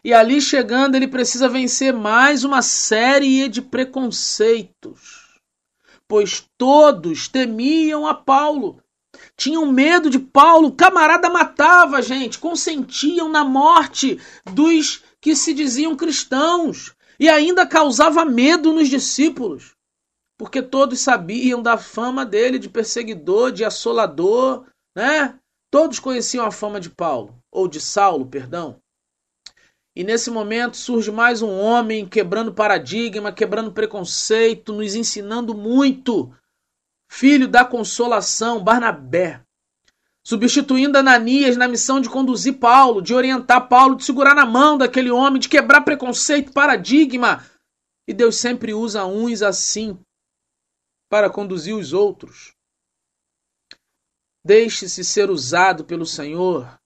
[0.03, 5.39] E ali chegando, ele precisa vencer mais uma série de preconceitos,
[6.07, 8.81] pois todos temiam a Paulo.
[9.37, 14.19] Tinham medo de Paulo, camarada matava gente, consentiam na morte
[14.51, 16.93] dos que se diziam cristãos
[17.23, 19.77] e ainda causava medo nos discípulos,
[20.37, 25.39] porque todos sabiam da fama dele de perseguidor, de assolador, né?
[25.71, 28.77] Todos conheciam a fama de Paulo, ou de Saulo, perdão.
[29.95, 36.29] E nesse momento surge mais um homem quebrando paradigma, quebrando preconceito, nos ensinando muito.
[37.09, 39.41] Filho da consolação, Barnabé
[40.25, 45.11] substituindo Ananias na missão de conduzir Paulo, de orientar Paulo, de segurar na mão daquele
[45.11, 47.45] homem, de quebrar preconceito, paradigma.
[48.07, 49.97] E Deus sempre usa uns assim
[51.09, 52.53] para conduzir os outros.
[54.45, 56.77] Deixe-se ser usado pelo Senhor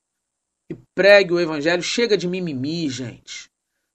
[0.70, 1.82] e pregue o evangelho.
[1.82, 3.50] Chega de mimimi, gente.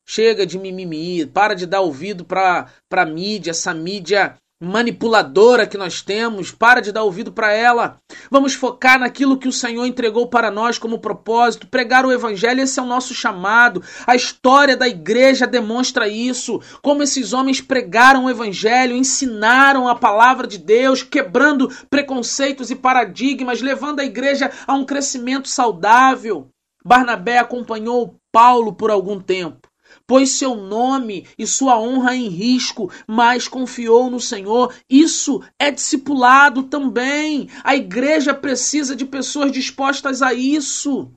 [0.07, 1.27] Chega de mimimi.
[1.27, 6.93] Para de dar ouvido para a mídia, essa mídia manipuladora que nós temos, para de
[6.93, 7.99] dar ouvido para ela.
[8.31, 12.79] Vamos focar naquilo que o Senhor entregou para nós como propósito, pregar o evangelho, esse
[12.79, 13.83] é o nosso chamado.
[14.07, 20.47] A história da igreja demonstra isso, como esses homens pregaram o evangelho, ensinaram a palavra
[20.47, 26.49] de Deus, quebrando preconceitos e paradigmas, levando a igreja a um crescimento saudável.
[26.85, 29.72] Barnabé acompanhou Paulo por algum tempo
[30.13, 34.75] pôs seu nome e sua honra em risco, mas confiou no Senhor.
[34.87, 37.49] Isso é discipulado também.
[37.65, 41.11] A igreja precisa de pessoas dispostas a isso.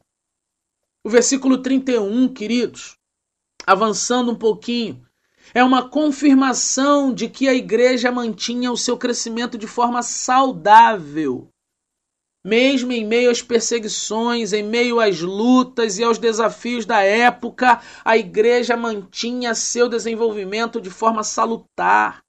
[1.04, 2.96] O versículo 31, queridos,
[3.68, 5.06] avançando um pouquinho,
[5.54, 11.50] é uma confirmação de que a igreja mantinha o seu crescimento de forma saudável.
[12.46, 18.16] Mesmo em meio às perseguições, em meio às lutas e aos desafios da época, a
[18.16, 22.22] igreja mantinha seu desenvolvimento de forma salutar.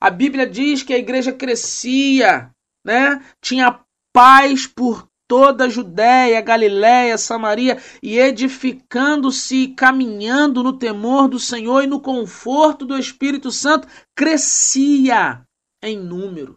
[0.00, 2.50] A Bíblia diz que a igreja crescia,
[2.84, 3.24] né?
[3.40, 3.78] Tinha
[4.12, 11.84] paz por toda a Judéia, Galiléia, Samaria, e edificando-se e caminhando no temor do Senhor
[11.84, 13.86] e no conforto do Espírito Santo,
[14.16, 15.42] crescia
[15.80, 16.56] em número,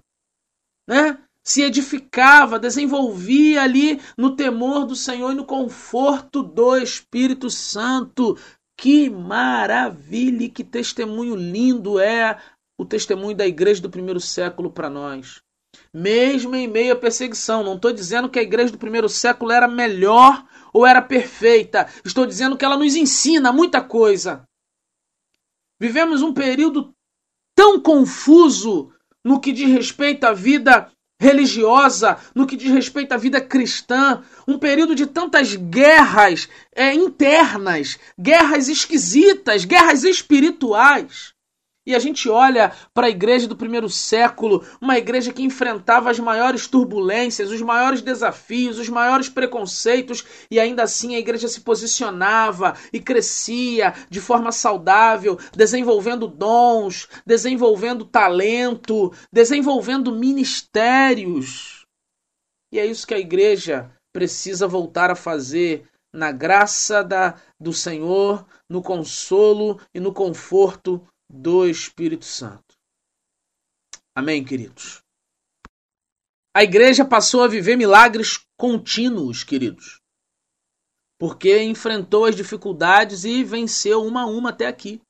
[0.89, 1.19] né?
[1.43, 8.37] Se edificava, desenvolvia ali no temor do Senhor e no conforto do Espírito Santo.
[8.77, 12.39] Que maravilha, que testemunho lindo é
[12.77, 15.41] o testemunho da igreja do primeiro século para nós.
[15.93, 19.67] Mesmo em meio à perseguição, não estou dizendo que a igreja do primeiro século era
[19.67, 24.47] melhor ou era perfeita, estou dizendo que ela nos ensina muita coisa.
[25.79, 26.93] Vivemos um período
[27.55, 30.91] tão confuso no que diz respeito à vida
[31.21, 37.99] religiosa, no que diz respeito à vida cristã, um período de tantas guerras é, internas,
[38.19, 41.30] guerras esquisitas, guerras espirituais.
[41.85, 46.19] E a gente olha para a igreja do primeiro século, uma igreja que enfrentava as
[46.19, 52.75] maiores turbulências, os maiores desafios, os maiores preconceitos, e ainda assim a igreja se posicionava
[52.93, 61.83] e crescia de forma saudável, desenvolvendo dons, desenvolvendo talento, desenvolvendo ministérios.
[62.71, 68.45] E é isso que a igreja precisa voltar a fazer na graça da, do Senhor,
[68.69, 71.01] no consolo e no conforto
[71.31, 72.75] do Espírito Santo.
[74.13, 75.01] Amém, queridos?
[76.53, 80.01] A igreja passou a viver milagres contínuos, queridos,
[81.17, 85.01] porque enfrentou as dificuldades e venceu uma a uma até aqui.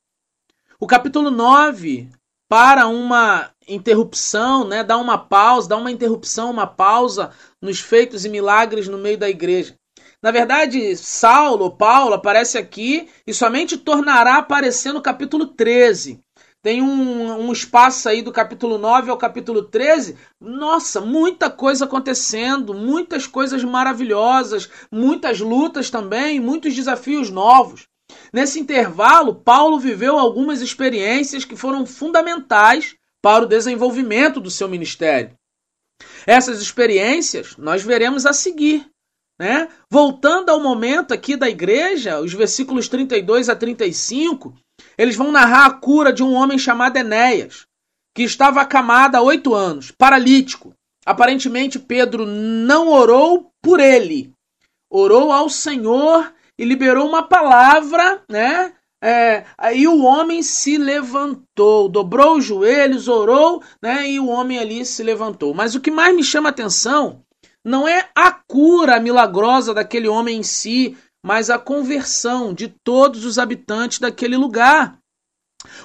[0.79, 2.11] O capítulo 9
[2.47, 4.83] para uma interrupção, né?
[4.83, 9.29] dá uma pausa, dá uma interrupção, uma pausa nos feitos e milagres no meio da
[9.29, 9.75] igreja.
[10.21, 16.21] Na verdade, Saulo, Paulo, aparece aqui e somente tornará a aparecer no capítulo 13.
[16.61, 20.15] Tem um, um espaço aí do capítulo 9 ao capítulo 13.
[20.39, 27.87] Nossa, muita coisa acontecendo, muitas coisas maravilhosas, muitas lutas também, muitos desafios novos.
[28.31, 35.35] Nesse intervalo, Paulo viveu algumas experiências que foram fundamentais para o desenvolvimento do seu ministério.
[36.27, 38.90] Essas experiências nós veremos a seguir.
[39.41, 39.69] Né?
[39.89, 44.53] Voltando ao momento aqui da igreja, os versículos 32 a 35,
[44.95, 47.65] eles vão narrar a cura de um homem chamado Enéas,
[48.15, 50.75] que estava acamado há oito anos, paralítico.
[51.03, 54.31] Aparentemente, Pedro não orou por ele,
[54.87, 58.73] orou ao Senhor e liberou uma palavra, né?
[59.03, 64.07] É, aí o homem se levantou, dobrou os joelhos, orou, né?
[64.07, 65.51] E o homem ali se levantou.
[65.51, 67.23] Mas o que mais me chama atenção
[67.63, 73.37] não é a cura milagrosa daquele homem em si, mas a conversão de todos os
[73.37, 74.97] habitantes daquele lugar.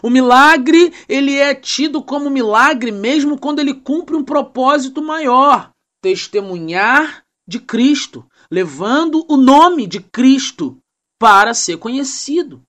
[0.02, 5.70] O milagre, ele é tido como milagre mesmo quando ele cumpre um propósito maior,
[6.02, 10.78] testemunhar de Cristo, levando o nome de Cristo
[11.18, 12.62] para ser conhecido.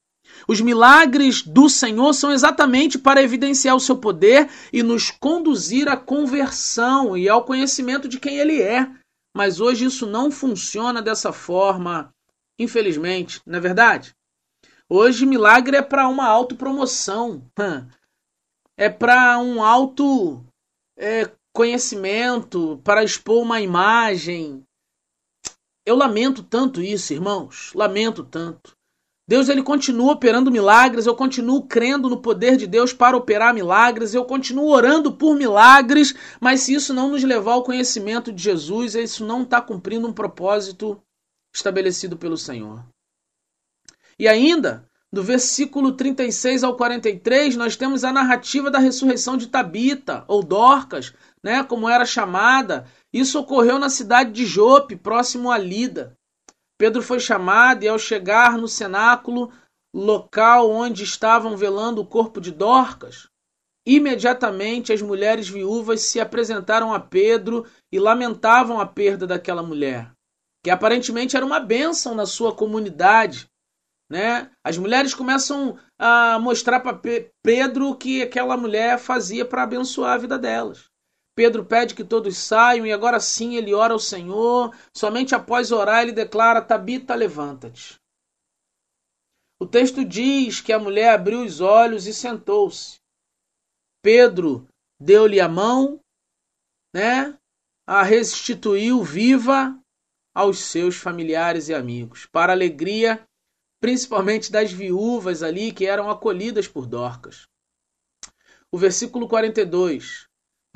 [0.48, 5.98] Os milagres do Senhor são exatamente para evidenciar o seu poder e nos conduzir à
[5.98, 8.90] conversão e ao conhecimento de quem Ele é.
[9.36, 12.14] Mas hoje isso não funciona dessa forma,
[12.58, 14.16] infelizmente, não é verdade?
[14.90, 17.44] Hoje milagre é para uma autopromoção,
[18.78, 20.46] é para um auto
[20.98, 24.64] é, conhecimento, para expor uma imagem,
[25.88, 27.72] eu lamento tanto isso, irmãos.
[27.74, 28.77] Lamento tanto.
[29.28, 34.14] Deus ele continua operando milagres, eu continuo crendo no poder de Deus para operar milagres,
[34.14, 38.96] eu continuo orando por milagres, mas se isso não nos levar ao conhecimento de Jesus,
[38.96, 41.02] isso não está cumprindo um propósito
[41.54, 42.86] estabelecido pelo Senhor.
[44.18, 50.24] E ainda, do versículo 36 ao 43, nós temos a narrativa da ressurreição de Tabita,
[50.28, 51.14] ou Dorcas,
[51.44, 56.18] né, como era chamada, isso ocorreu na cidade de Jope, próximo a Lida.
[56.78, 59.52] Pedro foi chamado e, ao chegar no cenáculo,
[59.94, 63.28] local onde estavam velando o corpo de Dorcas,
[63.86, 70.12] imediatamente as mulheres viúvas se apresentaram a Pedro e lamentavam a perda daquela mulher,
[70.64, 73.50] que aparentemente era uma bênção na sua comunidade.
[74.10, 74.52] Né?
[74.64, 77.00] As mulheres começam a mostrar para
[77.42, 80.90] Pedro o que aquela mulher fazia para abençoar a vida delas.
[81.38, 84.76] Pedro pede que todos saiam e agora sim ele ora ao Senhor.
[84.92, 88.00] Somente após orar ele declara: Tabita, levanta-te.
[89.62, 93.00] O texto diz que a mulher abriu os olhos e sentou-se.
[94.02, 94.68] Pedro
[95.00, 96.00] deu-lhe a mão,
[96.92, 97.38] né?
[97.86, 99.80] A restituiu viva
[100.34, 103.24] aos seus familiares e amigos, para alegria
[103.80, 107.48] principalmente das viúvas ali que eram acolhidas por Dorcas.
[108.72, 110.27] O versículo 42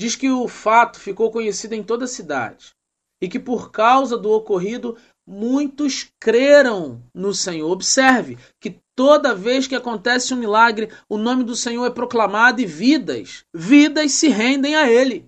[0.02, 2.74] diz que o fato ficou conhecido em toda a cidade
[3.22, 4.97] e que por causa do ocorrido
[5.28, 7.70] muitos creram no Senhor.
[7.70, 12.66] Observe que toda vez que acontece um milagre, o nome do Senhor é proclamado e
[12.66, 15.28] vidas, vidas se rendem a ele.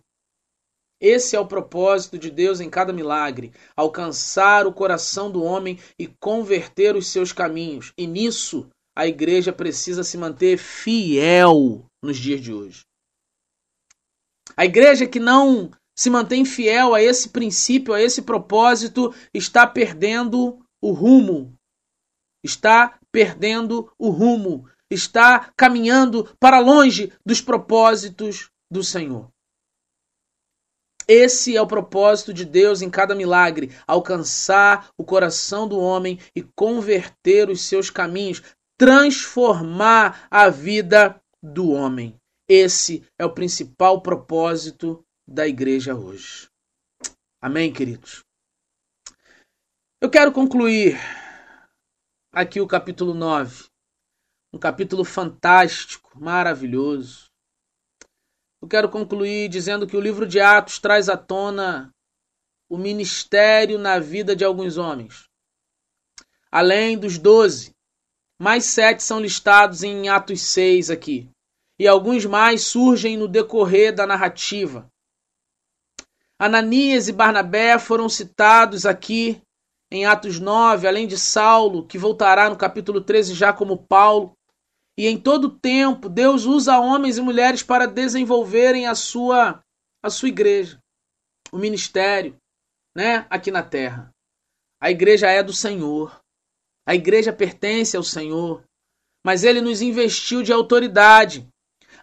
[0.99, 6.07] Esse é o propósito de Deus em cada milagre: alcançar o coração do homem e
[6.19, 7.93] converter os seus caminhos.
[7.95, 8.67] E nisso
[8.97, 12.81] a igreja precisa se manter fiel nos dias de hoje.
[14.55, 20.59] A igreja que não se mantém fiel a esse princípio, a esse propósito, está perdendo
[20.81, 21.53] o rumo.
[22.43, 24.67] Está perdendo o rumo.
[24.89, 29.33] Está caminhando para longe dos propósitos do Senhor.
[31.07, 36.41] Esse é o propósito de Deus em cada milagre: alcançar o coração do homem e
[36.41, 38.41] converter os seus caminhos,
[38.77, 42.19] transformar a vida do homem.
[42.47, 46.49] Esse é o principal propósito da igreja hoje.
[47.41, 48.21] Amém, queridos?
[50.01, 50.97] Eu quero concluir
[52.33, 53.67] aqui o capítulo 9.
[54.51, 57.31] Um capítulo fantástico, maravilhoso.
[58.61, 61.91] Eu quero concluir dizendo que o livro de Atos traz à tona
[62.69, 65.29] o ministério na vida de alguns homens.
[66.51, 67.73] Além dos doze,
[68.37, 71.32] mais sete são listados em Atos 6 aqui
[71.83, 74.89] e alguns mais surgem no decorrer da narrativa.
[76.39, 79.41] Ananias e Barnabé foram citados aqui
[79.91, 84.31] em Atos 9, além de Saulo, que voltará no capítulo 13 já como Paulo.
[84.97, 89.61] E em todo tempo, Deus usa homens e mulheres para desenvolverem a sua
[90.01, 90.79] a sua igreja,
[91.51, 92.37] o ministério,
[92.95, 94.09] né, aqui na terra.
[94.81, 96.17] A igreja é do Senhor.
[96.87, 98.63] A igreja pertence ao Senhor,
[99.25, 101.51] mas ele nos investiu de autoridade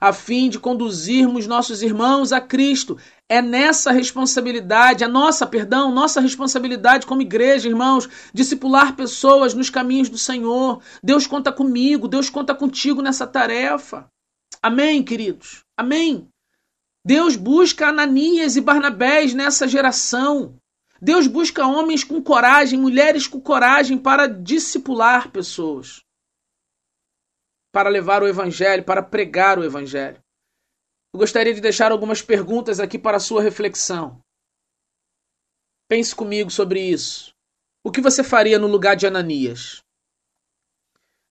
[0.01, 2.97] a fim de conduzirmos nossos irmãos a Cristo.
[3.29, 10.09] É nessa responsabilidade, a nossa, perdão, nossa responsabilidade como igreja, irmãos, discipular pessoas nos caminhos
[10.09, 10.83] do Senhor.
[11.03, 14.09] Deus conta comigo, Deus conta contigo nessa tarefa.
[14.63, 15.65] Amém, queridos?
[15.77, 16.27] Amém.
[17.05, 20.57] Deus busca Ananias e Barnabés nessa geração.
[21.01, 26.03] Deus busca homens com coragem, mulheres com coragem para discipular pessoas
[27.73, 30.21] para levar o Evangelho, para pregar o Evangelho.
[31.13, 34.21] Eu gostaria de deixar algumas perguntas aqui para a sua reflexão.
[35.89, 37.35] Pense comigo sobre isso.
[37.85, 39.83] O que você faria no lugar de Ananias?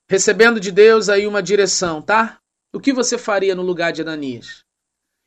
[0.09, 2.39] Recebendo de Deus aí uma direção, tá?
[2.73, 4.63] O que você faria no lugar de Ananias?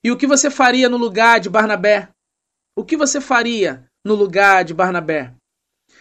[0.04, 2.10] E o que você faria no lugar de Barnabé?
[2.76, 5.34] O que você faria no lugar de Barnabé?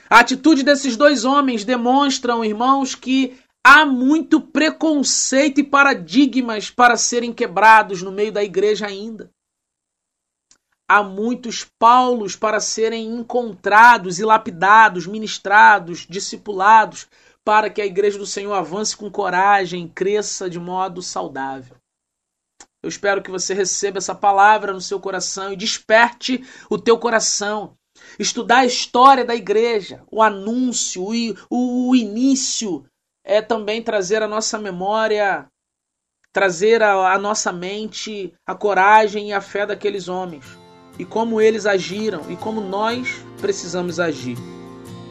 [0.09, 7.32] A atitude desses dois homens demonstram, irmãos, que Há muito preconceito e paradigmas para serem
[7.32, 9.30] quebrados no meio da igreja ainda.
[10.89, 17.07] Há muitos Paulos para serem encontrados e lapidados, ministrados, discipulados,
[17.45, 21.78] para que a igreja do Senhor avance com coragem, cresça de modo saudável.
[22.84, 27.78] Eu espero que você receba essa palavra no seu coração e desperte o teu coração.
[28.18, 31.12] Estudar a história da igreja, o anúncio, o,
[31.49, 32.86] o, o início
[33.24, 35.47] é também trazer a nossa memória,
[36.32, 40.61] trazer a, a nossa mente a coragem e a fé daqueles homens
[40.97, 44.38] e como eles agiram e como nós precisamos agir.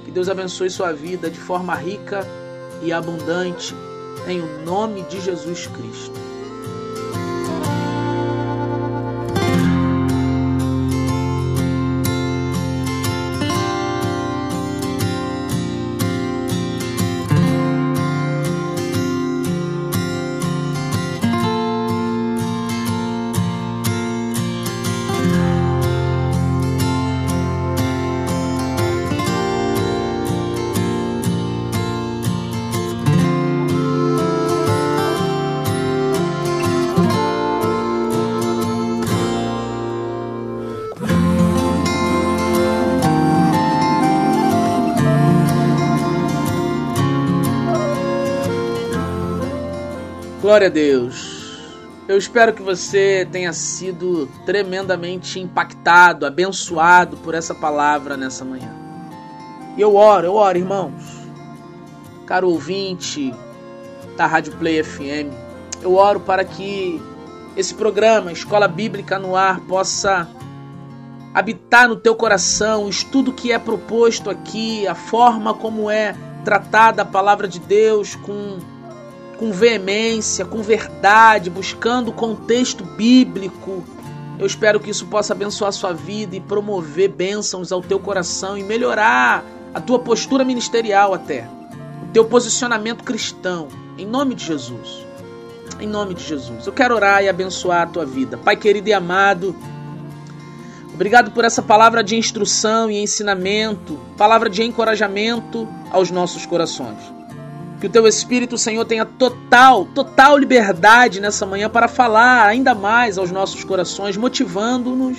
[0.04, 2.24] Que Deus abençoe sua vida de forma rica
[2.82, 3.74] e abundante,
[4.28, 6.29] em o nome de Jesus Cristo.
[50.50, 51.60] Glória a Deus.
[52.08, 58.74] Eu espero que você tenha sido tremendamente impactado, abençoado por essa palavra nessa manhã.
[59.76, 61.04] E eu oro, eu oro, irmãos.
[62.26, 63.32] Caro ouvinte
[64.16, 65.32] da Rádio Play FM,
[65.82, 67.00] eu oro para que
[67.56, 70.28] esse programa, Escola Bíblica no Ar, possa
[71.32, 77.02] habitar no teu coração, o estudo que é proposto aqui, a forma como é tratada
[77.02, 78.58] a palavra de Deus com
[79.40, 83.82] com veemência, com verdade, buscando o contexto bíblico.
[84.38, 88.58] Eu espero que isso possa abençoar a sua vida e promover bênçãos ao teu coração
[88.58, 91.48] e melhorar a tua postura ministerial até,
[92.02, 95.06] o teu posicionamento cristão, em nome de Jesus.
[95.80, 96.66] Em nome de Jesus.
[96.66, 98.36] Eu quero orar e abençoar a tua vida.
[98.36, 99.56] Pai querido e amado,
[100.92, 107.19] obrigado por essa palavra de instrução e ensinamento, palavra de encorajamento aos nossos corações.
[107.80, 113.16] Que o teu Espírito, Senhor, tenha total, total liberdade nessa manhã para falar ainda mais
[113.16, 115.16] aos nossos corações, motivando-nos.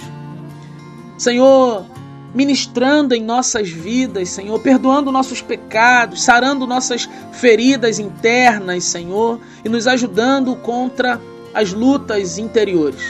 [1.18, 1.86] Senhor,
[2.34, 9.88] ministrando em nossas vidas, Senhor, perdoando nossos pecados, sarando nossas feridas internas, Senhor, e nos
[9.88, 11.20] ajudando contra
[11.54, 13.04] as lutas interiores,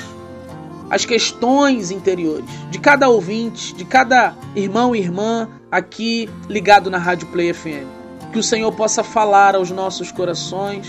[0.89, 7.28] as questões interiores de cada ouvinte, de cada irmão e irmã aqui ligado na Rádio
[7.28, 8.01] Play FM.
[8.32, 10.88] Que o Senhor possa falar aos nossos corações,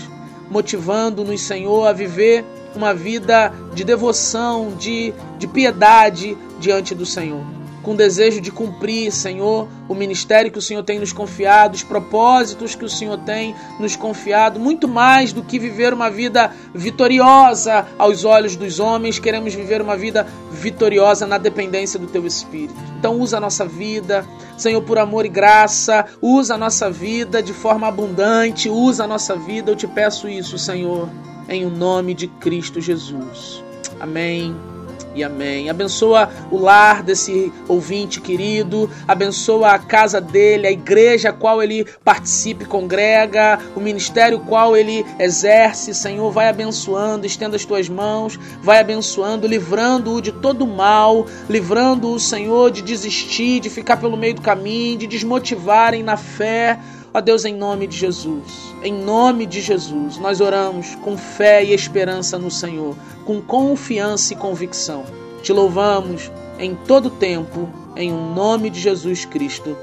[0.49, 7.52] motivando-nos, Senhor, a viver uma vida de devoção, de, de piedade diante do Senhor
[7.83, 12.73] com desejo de cumprir, Senhor, o ministério que o Senhor tem nos confiado, os propósitos
[12.73, 18.23] que o Senhor tem nos confiado, muito mais do que viver uma vida vitoriosa aos
[18.23, 22.73] olhos dos homens, queremos viver uma vida vitoriosa na dependência do Teu Espírito.
[22.97, 24.25] Então, usa a nossa vida,
[24.57, 29.35] Senhor, por amor e graça, usa a nossa vida de forma abundante, usa a nossa
[29.35, 31.09] vida, eu te peço isso, Senhor,
[31.49, 33.61] em o nome de Cristo Jesus.
[33.99, 34.72] Amém
[35.15, 35.69] e amém.
[35.69, 41.85] Abençoa o lar desse ouvinte querido, abençoa a casa dele, a igreja a qual ele
[42.03, 45.93] participe, congrega, o ministério qual ele exerce.
[45.93, 52.19] Senhor, vai abençoando, estenda as tuas mãos, vai abençoando, livrando-o de todo mal, livrando o
[52.19, 56.79] Senhor de desistir, de ficar pelo meio do caminho, de desmotivarem na fé.
[57.15, 61.71] Ó Deus, em nome de Jesus, em nome de Jesus, nós oramos com fé e
[61.71, 65.05] esperança no Senhor, com confiança e convicção.
[65.43, 69.77] Te louvamos em todo tempo, em nome de Jesus Cristo.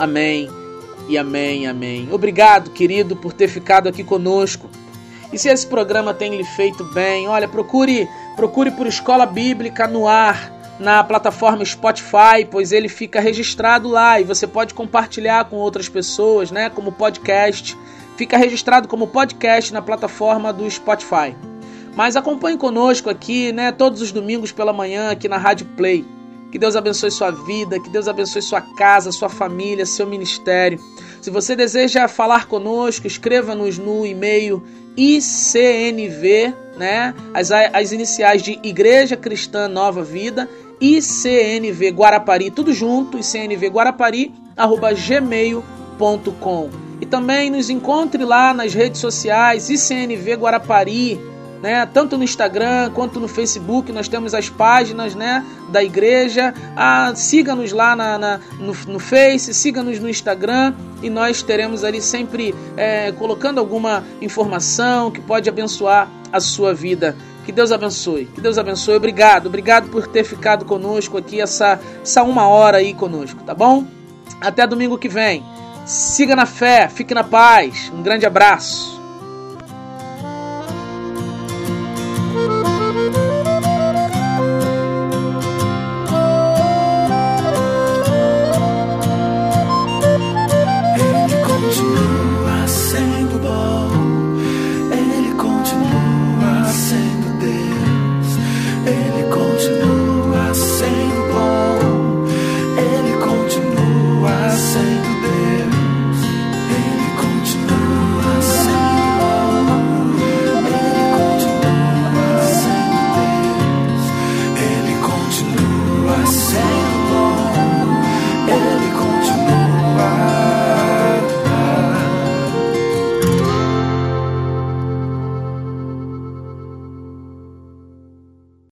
[0.00, 0.48] Amém
[1.08, 2.08] e amém, amém.
[2.10, 4.68] Obrigado, querido, por ter ficado aqui conosco.
[5.32, 10.08] E se esse programa tem lhe feito bem, olha, procure, procure por Escola Bíblica no
[10.08, 15.88] ar na plataforma Spotify, pois ele fica registrado lá e você pode compartilhar com outras
[15.88, 17.76] pessoas, né, como podcast.
[18.16, 21.34] Fica registrado como podcast na plataforma do Spotify.
[21.94, 26.04] Mas acompanhe conosco aqui, né, todos os domingos pela manhã aqui na Rádio Play.
[26.50, 30.80] Que Deus abençoe sua vida, que Deus abençoe sua casa, sua família, seu ministério.
[31.20, 34.62] Se você deseja falar conosco, escreva-nos no e-mail
[34.96, 37.14] ICNV, né?
[37.34, 40.48] As, as iniciais de Igreja Cristã Nova Vida,
[40.80, 46.70] ICNV Guarapari, tudo junto, ICNV Guarapari, arroba gmail.com.
[47.00, 51.20] E também nos encontre lá nas redes sociais, ICNV Guarapari,
[51.62, 51.86] né?
[51.86, 56.54] Tanto no Instagram quanto no Facebook, nós temos as páginas, né, da igreja.
[56.76, 62.00] Ah, siga-nos lá na, na no, no, Face, siga-nos no Instagram e nós teremos ali
[62.00, 67.16] sempre é, colocando alguma informação que pode abençoar a sua vida.
[67.48, 68.26] Que Deus abençoe.
[68.26, 68.96] Que Deus abençoe.
[68.96, 69.46] Obrigado.
[69.46, 73.86] Obrigado por ter ficado conosco aqui essa, essa uma hora aí conosco, tá bom?
[74.38, 75.42] Até domingo que vem.
[75.86, 77.90] Siga na fé, fique na paz.
[77.94, 78.97] Um grande abraço.